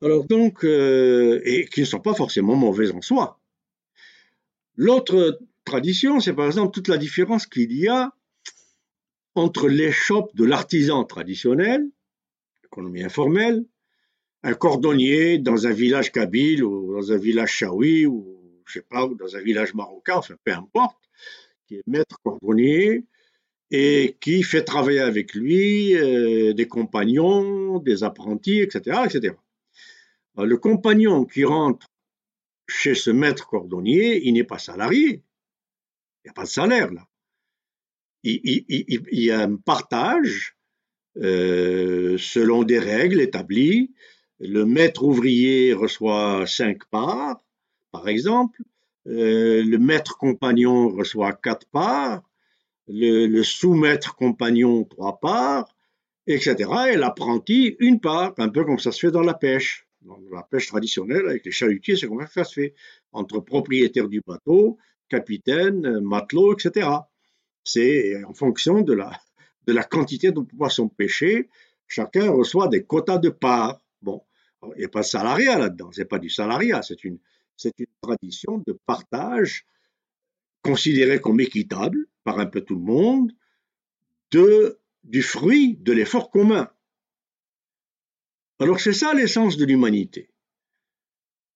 [0.00, 3.38] alors donc, euh, et qui ne sont pas forcément mauvaises en soi.
[4.76, 8.12] L'autre tradition, c'est par exemple toute la différence qu'il y a
[9.34, 11.88] entre l'échoppe de l'artisan traditionnel,
[12.64, 13.64] économie informelle,
[14.42, 19.06] un cordonnier dans un village kabyle ou dans un village chaoui ou je sais pas,
[19.06, 20.98] ou dans un village marocain, enfin peu importe,
[21.66, 23.04] qui est maître cordonnier
[23.70, 29.34] et qui fait travailler avec lui euh, des compagnons, des apprentis, etc., etc.
[30.36, 31.86] le compagnon qui rentre
[32.68, 35.22] chez ce maître cordonnier, il n'est pas salarié,
[36.24, 37.06] il n'y a pas de salaire là
[38.24, 40.56] il, y a un partage
[41.18, 43.92] euh, selon des règles établies.
[44.40, 47.42] Le maître ouvrier reçoit cinq parts,
[47.90, 48.62] par exemple.
[49.06, 52.22] Euh, le maître compagnon reçoit quatre parts.
[52.88, 55.74] Le, sous-maître compagnon trois parts,
[56.26, 56.68] etc.
[56.92, 59.86] Et l'apprenti une part, un peu comme ça se fait dans la pêche.
[60.02, 62.74] Dans la pêche traditionnelle, avec les chalutiers, c'est comme ça se fait.
[63.12, 66.88] Entre propriétaires du bateau, capitaine, matelot, etc.
[67.64, 69.20] C'est en fonction de la,
[69.66, 71.48] de la quantité de poissons pêchés,
[71.86, 73.80] chacun reçoit des quotas de parts.
[74.00, 74.22] Bon,
[74.76, 77.18] il n'y a pas de salariat là-dedans, c'est pas du salariat, c'est une,
[78.00, 79.66] tradition de partage
[80.62, 83.32] considérée comme équitable par un peu tout le monde
[84.32, 86.68] de, du fruit de l'effort commun.
[88.58, 90.28] Alors c'est ça l'essence de l'humanité.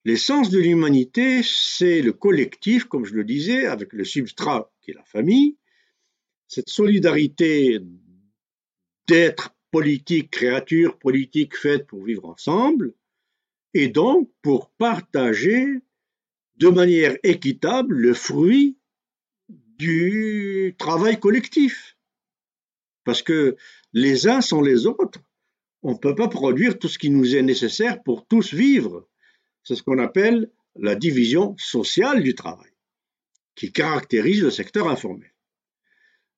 [0.04, 4.94] L'essence de l'humanité, c'est le collectif, comme je le disais, avec le substrat qui est
[4.94, 5.56] la famille,
[6.48, 7.80] cette solidarité
[9.06, 12.94] d'être politique, créature politique faite pour vivre ensemble,
[13.74, 15.66] et donc pour partager
[16.56, 18.78] de manière équitable le fruit
[19.48, 21.96] du travail collectif.
[23.04, 23.56] Parce que
[23.92, 25.20] les uns sans les autres,
[25.82, 29.08] on ne peut pas produire tout ce qui nous est nécessaire pour tous vivre.
[29.62, 32.72] C'est ce qu'on appelle la division sociale du travail,
[33.54, 35.35] qui caractérise le secteur informel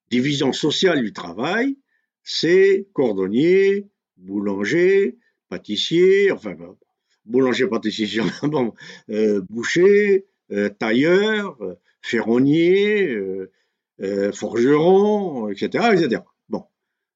[0.09, 1.77] division sociale du travail,
[2.23, 5.17] c'est cordonnier, boulanger,
[5.49, 6.55] pâtissier, enfin
[7.25, 8.21] boulanger, pâtissier,
[9.09, 13.17] euh, boucher, euh, tailleur, euh, ferronnier,
[14.33, 16.21] forgeron, etc., etc.
[16.47, 16.63] Bon,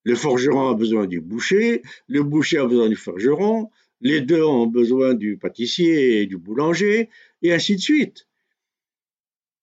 [0.04, 3.70] le forgeron a besoin du boucher, le boucher a besoin du forgeron,
[4.02, 7.10] les deux ont besoin du pâtissier et du boulanger,
[7.42, 8.28] et ainsi de suite.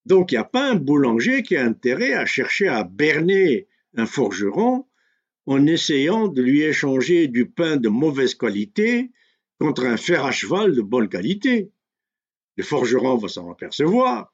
[0.06, 4.06] Donc il n'y a pas un boulanger qui a intérêt à chercher à berner un
[4.06, 4.86] forgeron
[5.46, 9.10] en essayant de lui échanger du pain de mauvaise qualité
[9.58, 11.70] contre un fer à cheval de bonne qualité.
[12.56, 14.32] Le forgeron va s'en apercevoir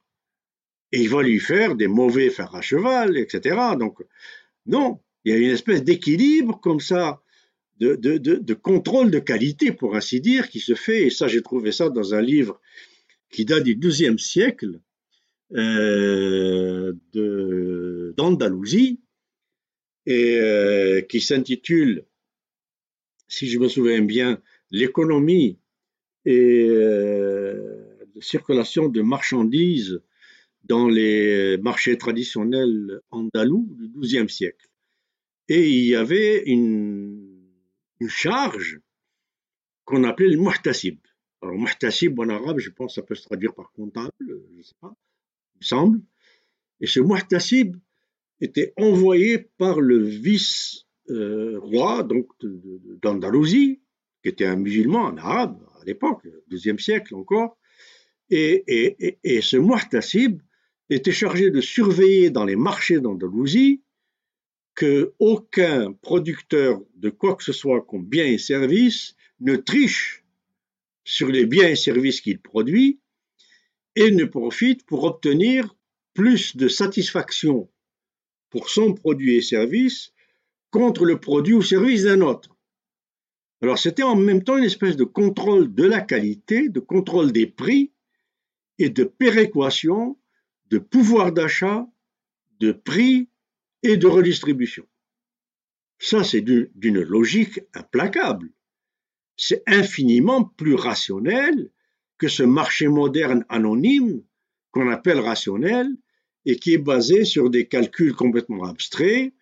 [0.93, 3.57] et il va lui faire des mauvais fers à cheval, etc.
[3.79, 3.99] Donc
[4.67, 7.21] non, il y a une espèce d'équilibre comme ça,
[7.79, 11.73] de, de, contrôle de qualité, pour ainsi dire, qui se fait, et ça j'ai trouvé
[11.73, 12.61] ça dans un livre
[13.31, 14.81] qui date du XIIe siècle,
[18.17, 19.01] d'Andalousie
[20.07, 22.05] et euh, qui s'intitule,
[23.29, 25.59] si je me souviens bien, l'économie
[26.25, 30.01] et euh, la circulation de marchandises
[30.65, 34.69] dans les marchés traditionnels andalous du XIIe siècle.
[35.49, 37.47] et il y avait une,
[38.01, 38.81] une charge
[39.85, 40.99] qu'on appelait le muhtasib.
[41.41, 44.75] Alors, muhtasib en arabe, je pense ça peut se traduire par comptable, je ne sais
[44.81, 44.97] pas,
[46.81, 47.77] Et ce muhtasib
[48.41, 52.29] était envoyé par le vice-roi donc
[53.03, 53.81] d'Andalousie,
[54.23, 57.59] qui était un musulman, un arabe à l'époque, deuxième siècle encore.
[58.31, 60.41] Et, ce muhtasib
[60.91, 63.83] était chargé de surveiller dans les marchés d'Andalousie
[64.75, 70.25] que aucun producteur de quoi que ce soit comme biens et services ne triche
[71.05, 73.01] sur les biens et services qu'il produit
[73.97, 75.75] et ne profite pour obtenir
[76.15, 77.69] plus de satisfaction
[78.51, 80.13] pour son produit et service
[80.71, 82.57] contre le produit ou service d'un autre.
[83.63, 87.47] Alors c'était en même temps une espèce de contrôle de la qualité, de contrôle des
[87.47, 87.93] prix
[88.79, 90.19] et de péréquation,
[90.67, 91.87] de pouvoir d'achat,
[92.61, 93.29] de prix
[93.83, 94.87] et de redistribution.
[95.99, 98.51] Ça, c'est d'une logique implacable.
[99.37, 101.71] C'est infiniment plus rationnel
[102.19, 104.23] que ce marché moderne anonyme
[104.71, 105.89] qu'on appelle rationnel
[106.45, 109.33] et qui est basé sur des calculs complètement abstraits,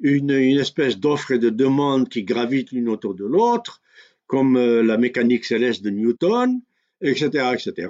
[0.00, 3.80] une, espèce d'offre et de demande qui gravitent l'une autour de l'autre,
[4.26, 6.60] comme euh, la mécanique céleste de Newton,
[7.00, 7.88] etc., etc.,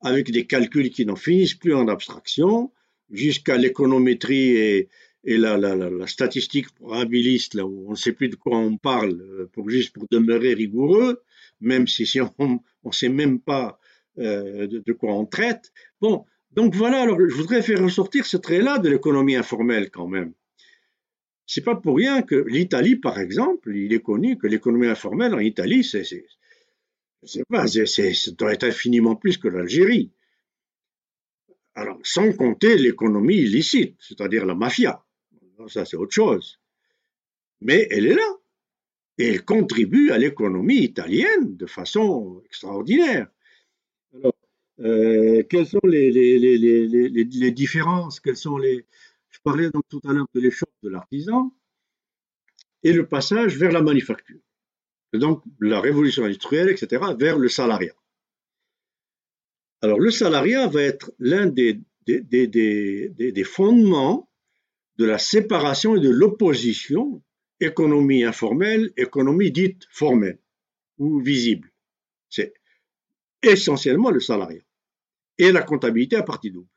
[0.00, 2.72] avec des calculs qui n'en finissent plus en abstraction,
[3.10, 4.88] jusqu'à l'économétrie et,
[5.24, 9.68] la, statistique probabiliste, là où on ne sait plus de quoi on parle, euh, pour
[9.68, 11.20] juste pour demeurer rigoureux,
[11.60, 13.78] même si, on ne sait même pas
[14.18, 15.72] euh, de, quoi on traite.
[16.00, 20.32] Bon, donc voilà, alors je voudrais faire ressortir ce trait-là de l'économie informelle quand même.
[21.46, 25.38] C'est pas pour rien que l'Italie, par exemple, il est connu que l'économie informelle en
[25.38, 26.04] Italie, c'est,
[27.22, 30.10] ça doit être infiniment plus que l'Algérie.
[31.74, 35.04] Alors, sans compter l'économie illicite, c'est-à-dire la mafia.
[35.68, 36.58] Ça, c'est autre chose.
[37.60, 38.36] Mais elle est là.
[39.18, 43.28] Et elle contribue à l'économie italienne de façon extraordinaire.
[44.14, 44.34] Alors,
[44.80, 48.20] euh, quelles sont les, les, les, les, différences?
[48.20, 48.84] Quelles sont les
[49.30, 51.54] Je parlais donc tout à l'heure de l'échoppe de l'artisan
[52.82, 54.40] et le passage vers la manufacture.
[55.12, 57.94] donc la révolution industrielle, etc., vers le salariat.
[59.82, 62.46] Alors le salariat va être l'un des, des, des,
[63.08, 64.30] des, fondements
[64.98, 67.22] de la séparation et de l'opposition
[67.60, 70.38] économie informelle, économie dite formelle
[70.98, 71.72] ou visible.
[72.28, 72.54] C'est
[73.42, 74.62] essentiellement le salariat
[75.38, 76.68] et la comptabilité à partie double.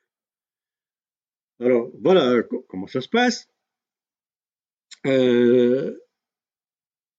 [1.59, 3.49] Alors voilà comment ça se passe.
[5.05, 5.99] Euh,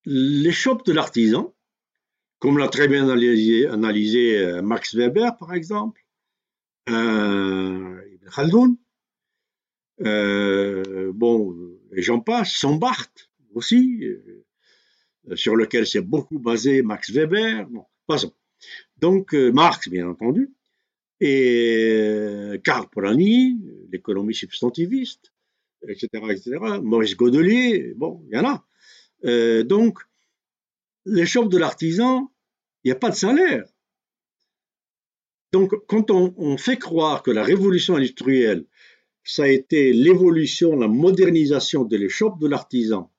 [0.04, 1.54] les shops de l'artisan,
[2.38, 6.04] comme l'a très bien analysé, euh, Max Weber par exemple,
[6.88, 8.76] euh, Ibn Khaldoun,
[10.02, 14.02] euh, bon, et j'en passe, son Barthes aussi,
[15.34, 17.66] sur lequel s'est beaucoup basé Max Weber.
[18.06, 18.34] Passons.
[18.98, 20.50] Donc Marx, bien entendu
[21.20, 23.60] et euh, Karl Polanyi,
[23.92, 25.32] l'économie substantiviste,
[25.86, 28.66] etc., etc., Maurice Godelier, bon, il y en a.
[29.24, 29.98] Euh, donc,
[31.04, 32.32] les shops de l'artisan,
[32.84, 33.64] il n'y a pas de salaire.
[35.52, 38.64] Donc, quand on, on, fait croire que la révolution industrielle,
[39.24, 43.12] ça a été l'évolution, la modernisation de l'échoppe de l'artisan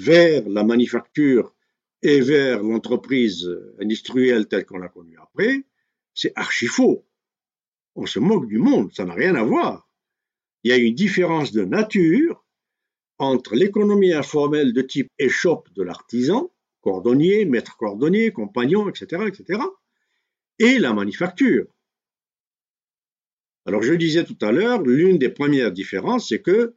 [0.00, 1.54] vers la manufacture
[2.02, 3.48] et vers l'entreprise
[3.80, 5.64] industrielle telle qu'on l'a connue après,
[6.14, 7.04] c'est archi faux
[7.94, 9.88] on se moque du monde, ça n'a rien à voir.
[10.64, 12.44] Il y a une différence de nature
[13.18, 19.60] entre l'économie informelle de type échoppe de l'artisan, cordonnier, maître cordonnier, compagnon, etc., etc.,
[20.58, 21.66] et la manufacture.
[23.66, 26.74] Alors je disais tout à l'heure, l'une des premières différences, c'est que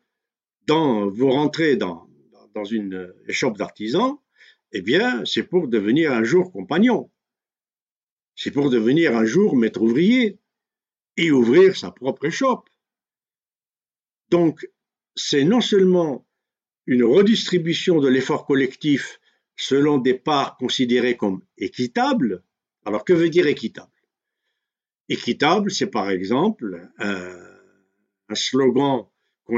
[0.67, 2.07] dans, vous rentrez dans,
[2.53, 4.21] dans une échoppe d'artisan,
[4.71, 7.11] eh bien, c'est pour devenir un jour compagnon.
[8.35, 10.39] C'est pour devenir un jour maître ouvrier
[11.17, 12.67] et ouvrir sa propre échoppe.
[14.29, 14.67] Donc,
[15.15, 16.27] c'est non seulement
[16.87, 19.19] une redistribution de l'effort collectif
[19.55, 22.43] selon des parts considérées comme équitables.
[22.85, 23.91] Alors, que veut dire équitable?
[25.07, 29.07] Équitable, c'est par exemple un slogan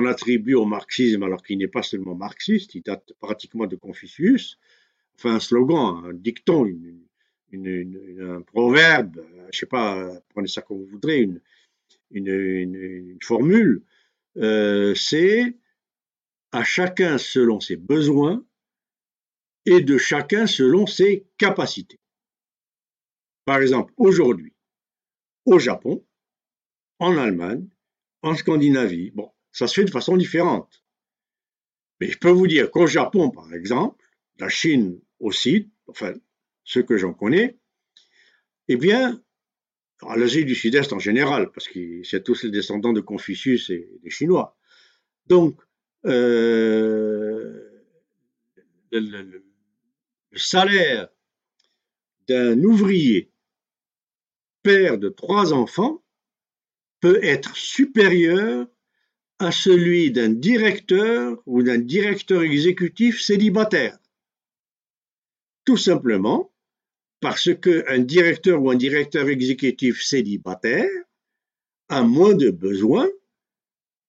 [0.05, 4.59] attribue au marxisme alors qu'il n'est pas seulement marxiste, il date pratiquement de Confucius,
[5.15, 6.69] enfin un slogan, un dicton,
[7.53, 11.39] un proverbe, je sais pas, prenez ça comme vous voudrez, une,
[12.11, 13.83] une, formule,
[14.37, 15.55] euh, c'est
[16.51, 18.45] à chacun selon ses besoins
[19.65, 21.99] et de chacun selon ses capacités.
[23.45, 24.53] Par exemple, aujourd'hui,
[25.45, 26.03] au Japon,
[26.99, 27.67] en Allemagne,
[28.21, 30.83] en Scandinavie, bon, ça se fait de façon différente.
[32.01, 34.03] Mais je peux vous dire qu'au Japon, par exemple,
[34.37, 36.13] la Chine aussi, enfin,
[36.65, 37.57] ceux que j'en connais,
[38.67, 39.23] eh bien,
[40.01, 43.89] à l'Asie du Sud-Est en général, parce que c'est tous les descendants de Confucius et
[44.03, 44.57] des Chinois.
[45.27, 45.57] Donc,
[46.05, 47.81] euh,
[48.91, 49.41] le,
[50.33, 51.07] salaire
[52.27, 53.31] d'un ouvrier,
[54.63, 56.03] père de trois enfants,
[56.99, 58.67] peut être supérieur
[59.39, 63.97] à celui d'un directeur ou d'un directeur exécutif célibataire.
[65.65, 66.51] Tout simplement
[67.19, 70.89] parce qu'un directeur ou un directeur exécutif célibataire
[71.89, 73.09] a moins de besoins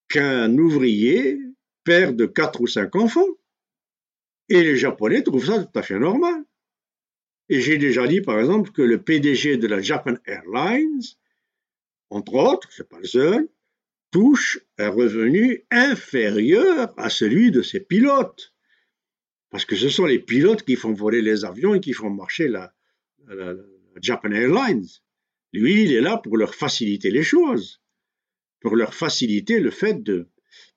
[0.09, 1.39] qu'un ouvrier
[1.85, 3.29] père de quatre ou cinq enfants.
[4.49, 6.45] Et les Japonais trouvent ça tout à fait normal.
[7.49, 11.01] Et j'ai déjà dit, par exemple, que le PDG de la Japan Airlines,
[12.11, 13.49] entre autres, c'est pas le seul,
[14.11, 18.55] touche un revenu inférieur à celui de ses pilotes.
[19.51, 22.49] Parce que ce sont les pilotes qui font voler les avions et qui font marcher
[22.49, 22.73] la,
[24.01, 24.87] Japan Airlines.
[25.53, 27.81] Lui, il est là pour leur faciliter les choses,
[28.61, 30.29] pour leur faciliter le fait de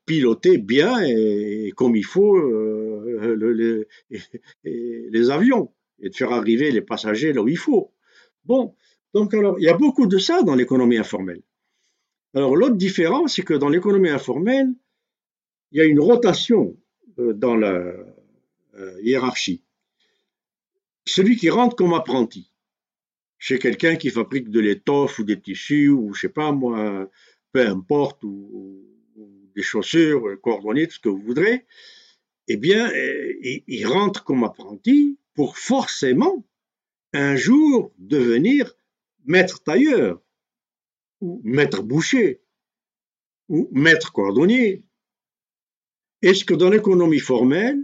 [0.05, 3.85] piloter bien et, comme il faut euh,
[4.63, 7.93] les avions et de faire arriver les passagers là où il faut.
[8.45, 8.75] Bon,
[9.13, 11.41] donc alors, il y a beaucoup de ça dans l'économie informelle.
[12.33, 14.73] Alors l'autre différence, c'est que dans l'économie informelle,
[15.71, 16.77] il y a une rotation
[17.17, 17.93] euh, dans la
[18.75, 19.63] euh, hiérarchie.
[21.05, 22.51] Celui qui rentre comme apprenti
[23.39, 27.09] chez quelqu'un qui fabrique de l'étoffe ou des tissus ou je sais pas moi,
[27.51, 28.85] peu importe, ou,
[29.55, 31.65] des chaussures, coordonnées, tout ce que vous voudrez,
[32.47, 33.33] eh bien, euh,
[33.67, 36.45] il, rentre comme apprenti pour forcément
[37.13, 38.73] un jour devenir
[39.25, 40.21] maître tailleur
[41.21, 42.41] ou maître boucher
[43.47, 44.83] ou maître cordonnier.
[46.21, 47.83] Est-ce que dans l'économie formelle,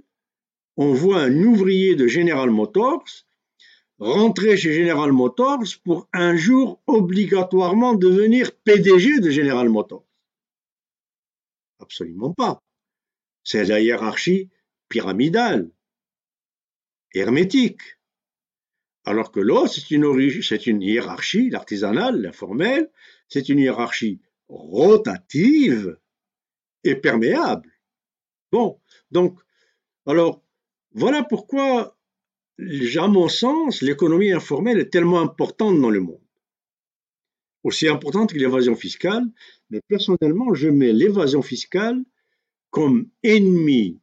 [0.78, 3.06] on voit un ouvrier de General Motors
[3.98, 10.06] rentrer chez General Motors pour un jour obligatoirement devenir PDG de General Motors?
[11.80, 12.62] Absolument pas.
[13.44, 14.50] C'est la hiérarchie
[14.90, 15.72] pyramidale,
[17.14, 17.82] hermétique.
[19.06, 22.92] Alors que l'autre, c'est une, une hiérarchie, l'artisanale, l'informelle,
[23.28, 25.98] c'est une hiérarchie rotative
[26.84, 27.72] et perméable.
[28.52, 28.80] Bon,
[29.12, 29.40] donc,
[30.06, 30.44] alors,
[30.92, 31.98] voilà pourquoi,
[32.60, 36.22] à mon sens, l'économie informelle est tellement importante dans le monde.
[37.64, 39.26] Aussi importante que l'évasion fiscale,
[39.70, 42.04] mais personnellement, je mets l'évasion fiscale
[42.70, 44.00] comme ennemi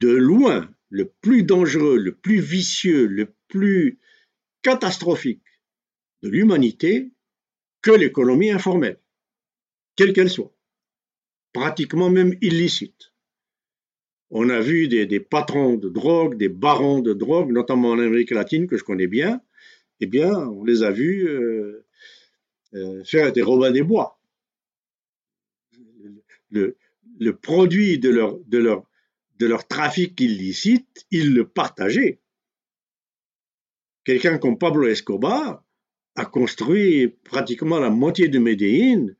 [0.00, 3.98] de loin le plus dangereux, le plus vicieux, le plus
[4.62, 5.42] catastrophique
[6.22, 7.12] de l'humanité
[7.82, 9.00] que l'économie informelle,
[9.96, 10.54] quelle qu'elle soit,
[11.52, 13.12] pratiquement même illicite
[14.30, 18.66] on a vu des, patrons de drogue, des barons de drogue, notamment en Amérique latine,
[18.66, 19.40] que je connais bien,
[20.00, 21.86] eh bien, on les a vus euh,
[22.74, 24.20] euh, faire des robins des bois.
[26.50, 26.76] Le,
[27.40, 32.20] produit de leur, trafic illicite, ils le partageaient.
[34.04, 35.64] Quelqu'un comme Pablo Escobar
[36.18, 39.14] a construit pratiquement la moitié de Medellín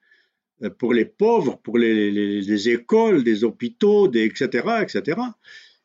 [0.62, 5.20] euh, pour les pauvres, pour les, écoles, des hôpitaux, etc., etc.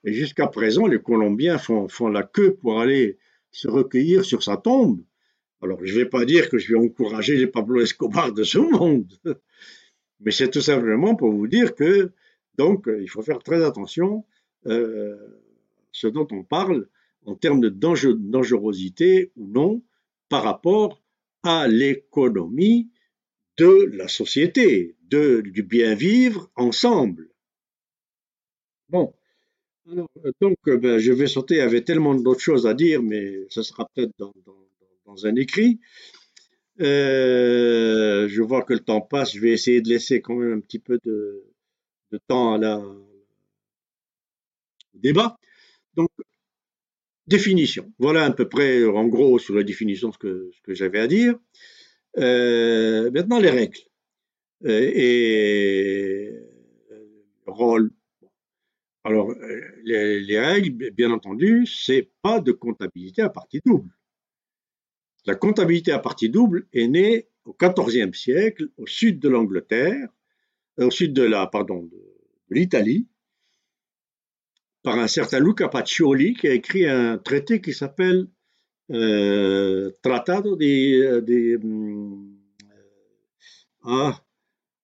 [0.03, 3.19] Et jusqu'à présent, les Colombiens font, la queue pour aller
[3.51, 5.01] se recueillir sur sa tombe.
[5.61, 8.57] Alors, je ne vais pas dire que je vais encourager les Pablo Escobar de ce
[8.57, 9.13] monde,
[10.19, 12.11] mais c'est tout simplement pour vous dire que,
[12.57, 14.25] donc, il faut faire très attention
[14.65, 15.15] euh,
[15.91, 16.87] ce dont on parle
[17.25, 19.83] en termes de dangerosité ou non
[20.27, 21.02] par rapport
[21.43, 22.89] à l'économie
[23.57, 27.29] de la société, de, du bien vivre ensemble.
[28.89, 29.13] Bon,
[29.89, 30.05] euh,
[30.41, 33.45] donc euh, ben, je vais sauter, il y avait tellement d'autres choses à dire, mais
[33.49, 34.33] ce sera peut-être dans,
[35.25, 35.79] un écrit.
[36.81, 40.59] Euh, je vois que le temps passe, je vais essayer de laisser quand même un
[40.59, 41.43] petit peu de,
[42.27, 43.05] temps à la, au
[44.95, 45.37] débat.
[45.95, 46.09] Donc,
[47.27, 47.91] définition.
[47.99, 51.35] Voilà à peu près, en gros, sur la définition ce que, j'avais à dire.
[52.17, 53.79] Euh, maintenant, les règles
[54.65, 56.29] euh, et
[57.45, 57.91] le rôle.
[59.03, 59.33] Alors,
[59.83, 63.89] les, règles, bien entendu, c'est pas de comptabilité à partie double.
[65.25, 70.09] La comptabilité à partie double est née au XIVe siècle, au sud de l'Angleterre,
[70.79, 71.97] euh, au sud de la, pardon, de,
[72.49, 73.07] l'Italie,
[74.83, 78.27] par un certain Luca Pacioli qui a écrit un traité qui s'appelle
[78.91, 82.37] euh, tratado de, de, mm,
[83.85, 84.21] ah,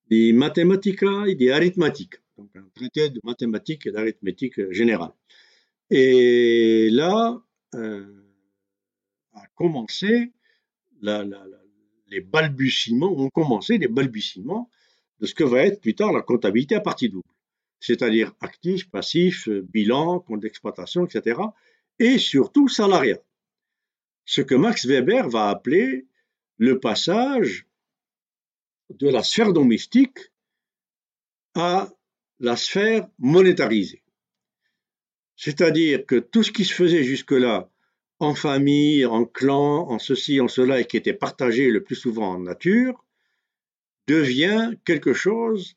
[0.10, 2.16] de mathématiques et de arithmétique.
[2.38, 5.12] donc un traité de mathématiques et d'arithmétique générale.
[5.90, 7.42] Et là
[7.76, 8.06] euh,
[9.34, 10.32] a commencé
[11.02, 14.70] les balbutiements, ont commencé les balbutiements
[15.20, 17.28] de ce que va être plus tard la comptabilité à partie double,
[17.80, 21.40] c'est-à-dire actif, passif, bilan, compte d'exploitation, etc.,
[22.00, 23.20] et surtout salariat.
[24.26, 26.08] Ce que Max Weber va appeler
[26.58, 27.68] le passage
[28.90, 30.20] de la sphère domestique
[31.56, 31.90] à
[32.40, 34.04] la sphère monétarisée.
[35.36, 37.70] C'est-à-dire que tout ce qui se faisait jusque-là
[38.20, 42.32] en famille, en clan, en ceci, en cela, et qui était partagé le plus souvent
[42.32, 43.06] en nature,
[44.08, 45.76] devient quelque chose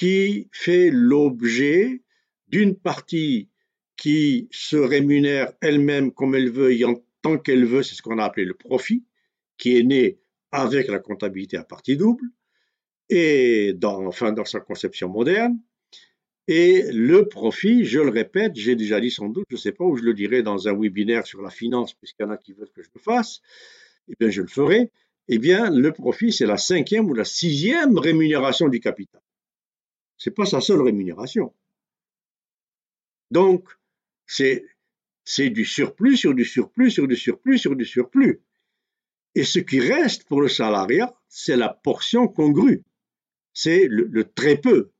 [0.00, 2.00] qui fait l'objet
[2.48, 3.50] d'une partie
[3.98, 8.16] qui se rémunère elle-même comme elle veut et en tant qu'elle veut, c'est ce qu'on
[8.16, 9.04] a appelé le profit,
[9.58, 10.18] qui est né
[10.52, 12.24] avec la comptabilité à partie double,
[13.10, 15.60] et dans, enfin, dans sa conception moderne,
[16.48, 19.84] et le profit, je le répète, j'ai déjà dit sans doute, je ne sais pas
[19.84, 22.54] où je le dirai dans un webinaire sur la finance, puisqu'il y en a qui
[22.54, 23.42] veulent que je le fasse,
[24.08, 24.92] eh bien je le ferai.
[25.28, 29.20] Eh bien, le profit, c'est la cinquième ou la sixième rémunération du capital.
[30.20, 31.54] Ce n'est pas sa seule rémunération.
[33.30, 33.68] Donc,
[34.26, 34.66] c'est,
[35.24, 38.42] c'est du surplus sur du surplus sur du surplus sur du surplus.
[39.34, 42.84] Et ce qui reste pour le salariat, c'est la portion congrue.
[43.54, 44.90] C'est le très peu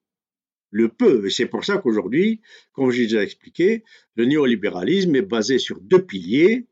[0.71, 1.27] le peu.
[1.27, 2.41] Et c'est pour ça qu'aujourd'hui,
[2.73, 6.67] comme j'ai déjà expliqué, le néolibéralisme est basé sur deux piliers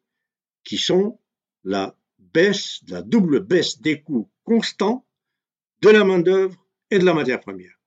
[0.65, 1.19] qui sont
[1.65, 5.07] la baisse, la double baisse des coûts constants
[5.83, 7.78] de la main-d'œuvre et de la matière première.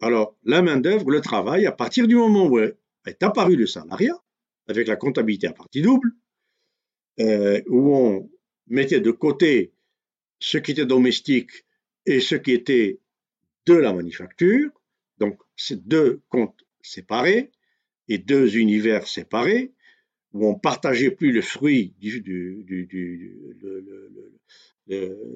[0.00, 4.16] Alors, la main-d'œuvre, le travail, à partir du moment où est apparu le salariat,
[4.68, 6.12] avec la comptabilité à partie double,
[7.20, 8.30] euh, où on
[8.66, 9.72] mettait de côté
[10.38, 11.64] ce qui était domestique
[12.04, 13.00] et ce qui était
[13.66, 14.70] de la manufacture.
[15.18, 17.50] Donc, c'est deux comptes séparés
[18.08, 19.72] et deux univers séparés
[20.32, 22.20] où on partageait plus le fruit du,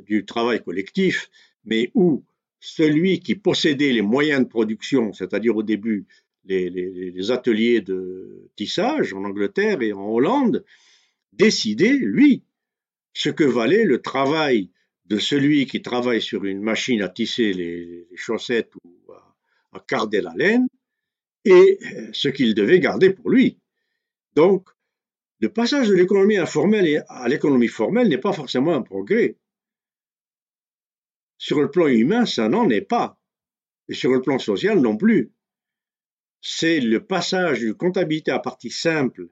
[0.04, 1.30] du, travail collectif,
[1.64, 2.22] mais où
[2.60, 6.06] celui qui possédait les moyens de production, c'est-à-dire au début
[6.44, 10.64] les, ateliers de tissage en Angleterre et en Hollande,
[11.32, 12.44] décidait, lui,
[13.12, 14.70] ce que valait le travail
[15.06, 20.34] de celui qui travaille sur une machine à tisser les, chaussettes ou à, carder la
[20.36, 20.66] laine
[21.44, 21.78] et
[22.12, 23.58] ce qu'il devait garder pour lui.
[24.34, 24.68] Donc,
[25.40, 29.36] le passage de l'économie informelle à l'économie formelle n'est pas forcément un progrès.
[31.40, 33.18] Sur le plan humain, ça n'en est pas.
[33.88, 35.32] Et sur le plan social non plus.
[36.42, 39.30] C'est le passage d'une comptabilité à partie simple,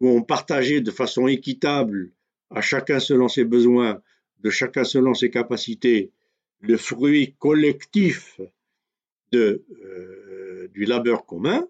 [0.00, 2.14] où on partageait de façon équitable,
[2.48, 4.02] à chacun selon ses besoins,
[4.38, 6.10] de chacun selon ses capacités,
[6.60, 8.40] le fruit collectif
[9.34, 11.68] euh, du labeur commun,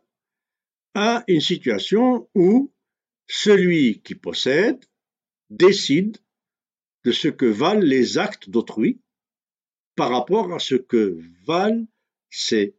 [0.94, 2.72] à une situation où
[3.26, 4.84] celui qui possède
[5.50, 6.18] décide
[7.02, 9.00] de ce que valent les actes d'autrui
[9.96, 11.86] par rapport à ce que valent
[12.30, 12.74] ses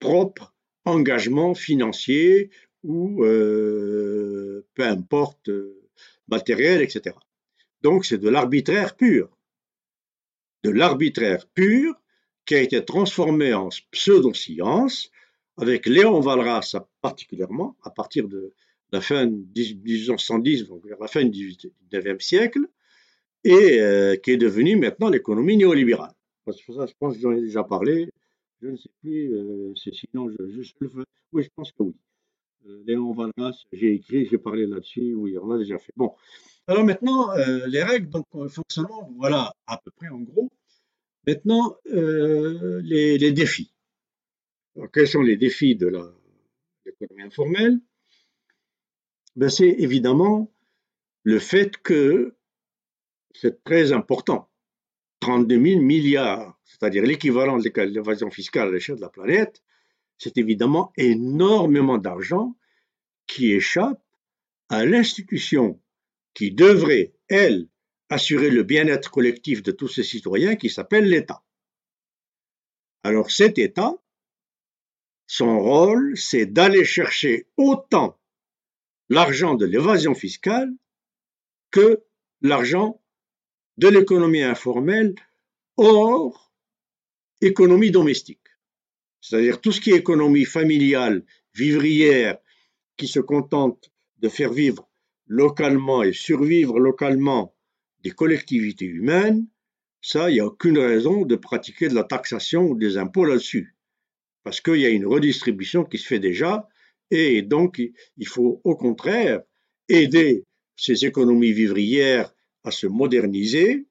[0.00, 2.50] propres engagements financiers
[2.82, 5.50] ou euh, peu importe
[6.28, 7.16] matériels, etc.
[7.82, 9.36] Donc c'est de l'arbitraire pur.
[10.64, 11.94] De l'arbitraire pur
[12.46, 15.10] qui a été transformé en pseudo-science
[15.56, 18.54] avec Léon Valras particulièrement à partir de
[18.92, 21.52] la fin de 1810, donc vers la fin du
[21.92, 22.60] 19e siècle,
[23.44, 26.14] et euh, qui est devenu maintenant l'économie néolibérale.
[26.52, 28.10] Ça, je pense que j'en ai déjà parlé.
[28.60, 30.36] Je ne sais plus, euh, c'est sinon je,
[30.80, 31.94] le Oui, je pense que oui.
[32.66, 35.92] Euh, Léon Valras, j'ai écrit, j'ai parlé là-dessus, oui, on l'a déjà fait.
[35.96, 36.14] Bon,
[36.66, 40.50] alors maintenant, euh, les règles, donc fonctionnement, voilà à peu près en gros.
[41.26, 43.74] Maintenant, les, défis.
[44.92, 45.88] quels sont les défis de
[46.86, 47.78] l'économie informelle?
[49.36, 50.50] Ben, C'est évidemment
[51.22, 52.34] le fait que
[53.34, 54.48] c'est très important.
[55.20, 59.62] 32 000 milliards, c'est-à-dire l'équivalent de l'évasion fiscale à l'échelle de la planète,
[60.18, 62.56] c'est évidemment énormément d'argent
[63.26, 64.02] qui échappe
[64.68, 65.80] à l'institution
[66.34, 67.68] qui devrait, elle,
[68.10, 71.42] assurer le bien-être collectif de tous ses citoyens, qui s'appelle l'État.
[73.02, 73.94] Alors cet État,
[75.26, 78.18] son rôle, c'est d'aller chercher autant
[79.08, 80.72] l'argent de l'évasion fiscale
[81.70, 82.04] que
[82.40, 83.00] l'argent
[83.78, 85.14] de l'économie informelle
[85.76, 86.52] hors
[87.40, 88.40] économie domestique.
[89.20, 91.24] C'est-à-dire tout ce qui est économie familiale,
[91.54, 92.38] vivrière,
[92.96, 94.88] qui se contente de faire vivre
[95.26, 97.54] localement et survivre localement
[98.00, 99.46] des collectivités humaines,
[100.00, 103.76] ça, il n'y a aucune raison de pratiquer de la taxation ou des impôts là-dessus.
[104.42, 106.68] parce qu'il y a une redistribution qui se fait déjà,
[107.10, 107.82] et donc
[108.16, 109.42] il faut au contraire
[109.88, 112.32] aider ces économies vivrières
[112.64, 113.86] à se moderniser,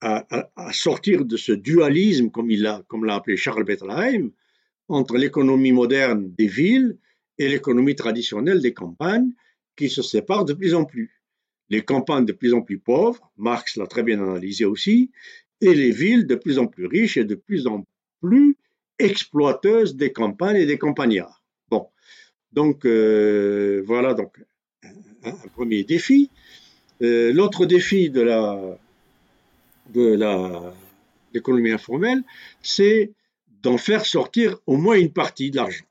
[0.00, 4.30] à, sortir de ce dualisme, comme l'a comme appelé Charles Bettelheim,
[4.88, 6.98] entre l'économie moderne des villes
[7.38, 9.32] et l'économie traditionnelle des campagnes,
[9.76, 11.22] qui se séparent de plus en plus.
[11.70, 15.10] Les campagnes de plus en plus pauvres, Marx l'a très bien analysé aussi,
[15.60, 17.86] et les villes de plus en plus riches et de plus en
[18.20, 18.56] plus
[18.98, 21.42] exploiteuses des campagnes et des campagnards.
[21.70, 21.88] Bon,
[22.52, 24.36] donc euh, voilà donc
[25.22, 26.30] un, premier défi.
[27.02, 28.76] Euh, l'autre défi de
[31.34, 32.22] l'économie informelle,
[32.62, 33.12] c'est
[33.62, 35.84] d'en faire sortir au moins une partie de l'argent.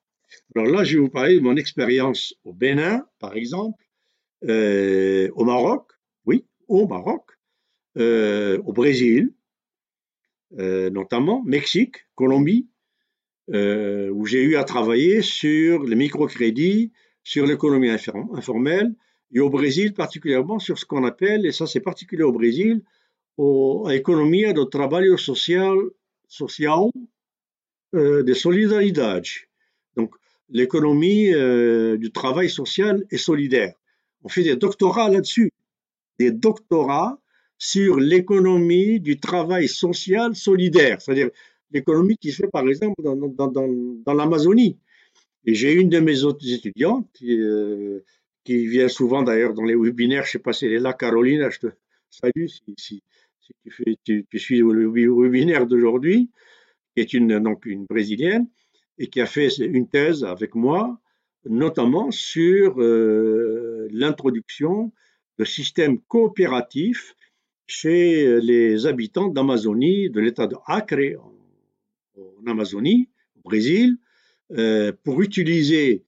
[0.56, 3.84] Alors là, je vais vous parler de mon expérience au Bénin, par exemple,
[4.48, 5.92] euh, au Maroc,
[6.26, 7.32] oui, au Maroc,
[7.98, 9.34] euh, au Brésil,
[10.52, 12.68] notamment, Mexique, Colombie,
[13.48, 16.92] où j'ai eu à travailler sur les microcrédits,
[17.24, 18.94] sur l'économie informelle,
[19.34, 22.82] et au Brésil particulièrement sur ce qu'on appelle, et ça c'est particulier au Brésil,
[23.38, 25.76] l'économie de travail social,
[26.28, 26.90] social
[27.94, 29.48] de solidarité.
[29.96, 30.16] Donc,
[30.52, 33.74] l'économie euh, du travail social et solidaire.
[34.24, 35.52] On fait des doctorats là-dessus,
[36.20, 37.20] des doctorats
[37.58, 41.30] sur l'économie du travail social solidaire, c'est-à-dire
[41.72, 44.78] l'économie qui se fait par exemple dans l'Amazonie.
[45.46, 48.04] Et j'ai une de mes autres étudiantes qui, euh,
[48.44, 50.94] qui vient souvent d'ailleurs dans les webinaires, je ne sais pas si elle est là,
[50.94, 51.68] Caroline, je te
[52.10, 53.04] salue si,
[53.64, 56.30] tu, fais, tu, tu, suis le webinaire d'aujourd'hui,
[56.96, 58.48] qui est une, donc une brésilienne
[58.98, 61.00] et qui a fait une thèse avec moi,
[61.46, 64.92] notamment sur euh, l'introduction
[65.40, 67.16] de systèmes coopératifs
[67.68, 73.98] chez les habitants d'Amazonie, de l'État de Acre en, Amazonie, au Brésil,
[74.52, 76.04] euh, pour utiliser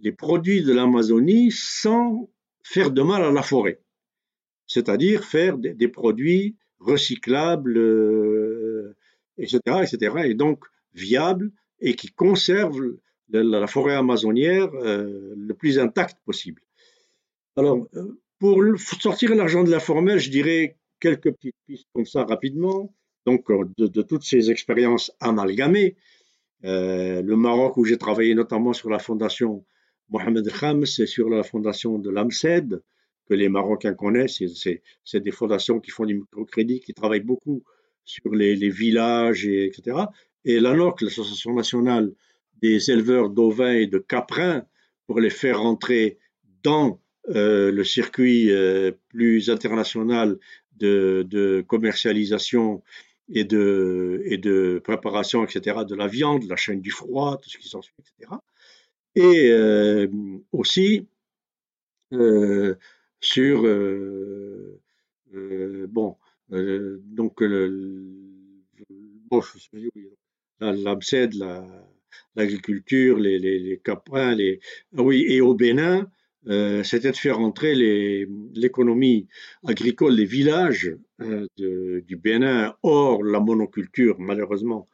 [0.00, 2.30] les produits de l'Amazonie sans
[2.62, 3.80] faire de mal à la forêt,
[4.66, 7.78] c'est-à-dire faire des, produits recyclables,
[9.38, 12.80] etc., euh, etc., et donc viables et qui conserve
[13.28, 16.62] la, forêt amazonière euh, le plus intacte possible.
[17.56, 22.24] Alors, euh, pour sortir l'argent de la formelle, je dirais quelques petites pistes comme ça
[22.24, 22.94] rapidement.
[23.24, 25.96] Donc, euh, de, toutes ces expériences amalgamées,
[26.62, 29.64] le Maroc où j'ai travaillé notamment sur la fondation
[30.10, 32.82] Mohamed Khams et sur la fondation de l'AMSED,
[33.28, 34.42] que les Marocains connaissent,
[35.04, 37.64] c'est des fondations qui font du microcrédit, qui travaillent beaucoup
[38.04, 40.04] sur les, villages, et, etc
[40.46, 42.12] et l'ANOC, l'Association nationale
[42.62, 44.64] des éleveurs d'ovins et de caprins,
[45.06, 46.18] pour les faire rentrer
[46.62, 47.00] dans
[47.34, 50.38] euh, le circuit euh, plus international
[50.78, 52.82] de, commercialisation
[53.32, 57.58] et de, et de, préparation, etc., de la viande, la chaîne du froid, tout ce
[57.58, 58.32] qui s'ensuit, etc.
[59.16, 60.06] Et euh,
[60.52, 61.08] aussi
[63.20, 63.62] sur,
[65.88, 66.16] bon,
[66.48, 68.10] donc, le,
[69.30, 69.42] bon,
[72.36, 74.60] l'agriculture, les, les, caprins, les...
[74.96, 76.08] Ah oui, et au Bénin,
[76.48, 77.74] euh, c'était de faire entrer
[78.54, 79.26] l'économie
[79.66, 84.88] agricole des villages euh, du Bénin hors la monoculture, malheureusement,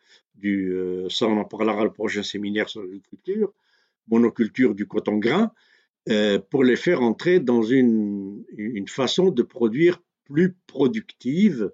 [0.45, 3.53] euh, ça on en parlera le prochain séminaire sur l'agriculture,
[4.13, 5.53] monoculture du coton grain,
[6.51, 8.45] pour les faire entrer dans une,
[8.89, 11.71] façon de produire plus productive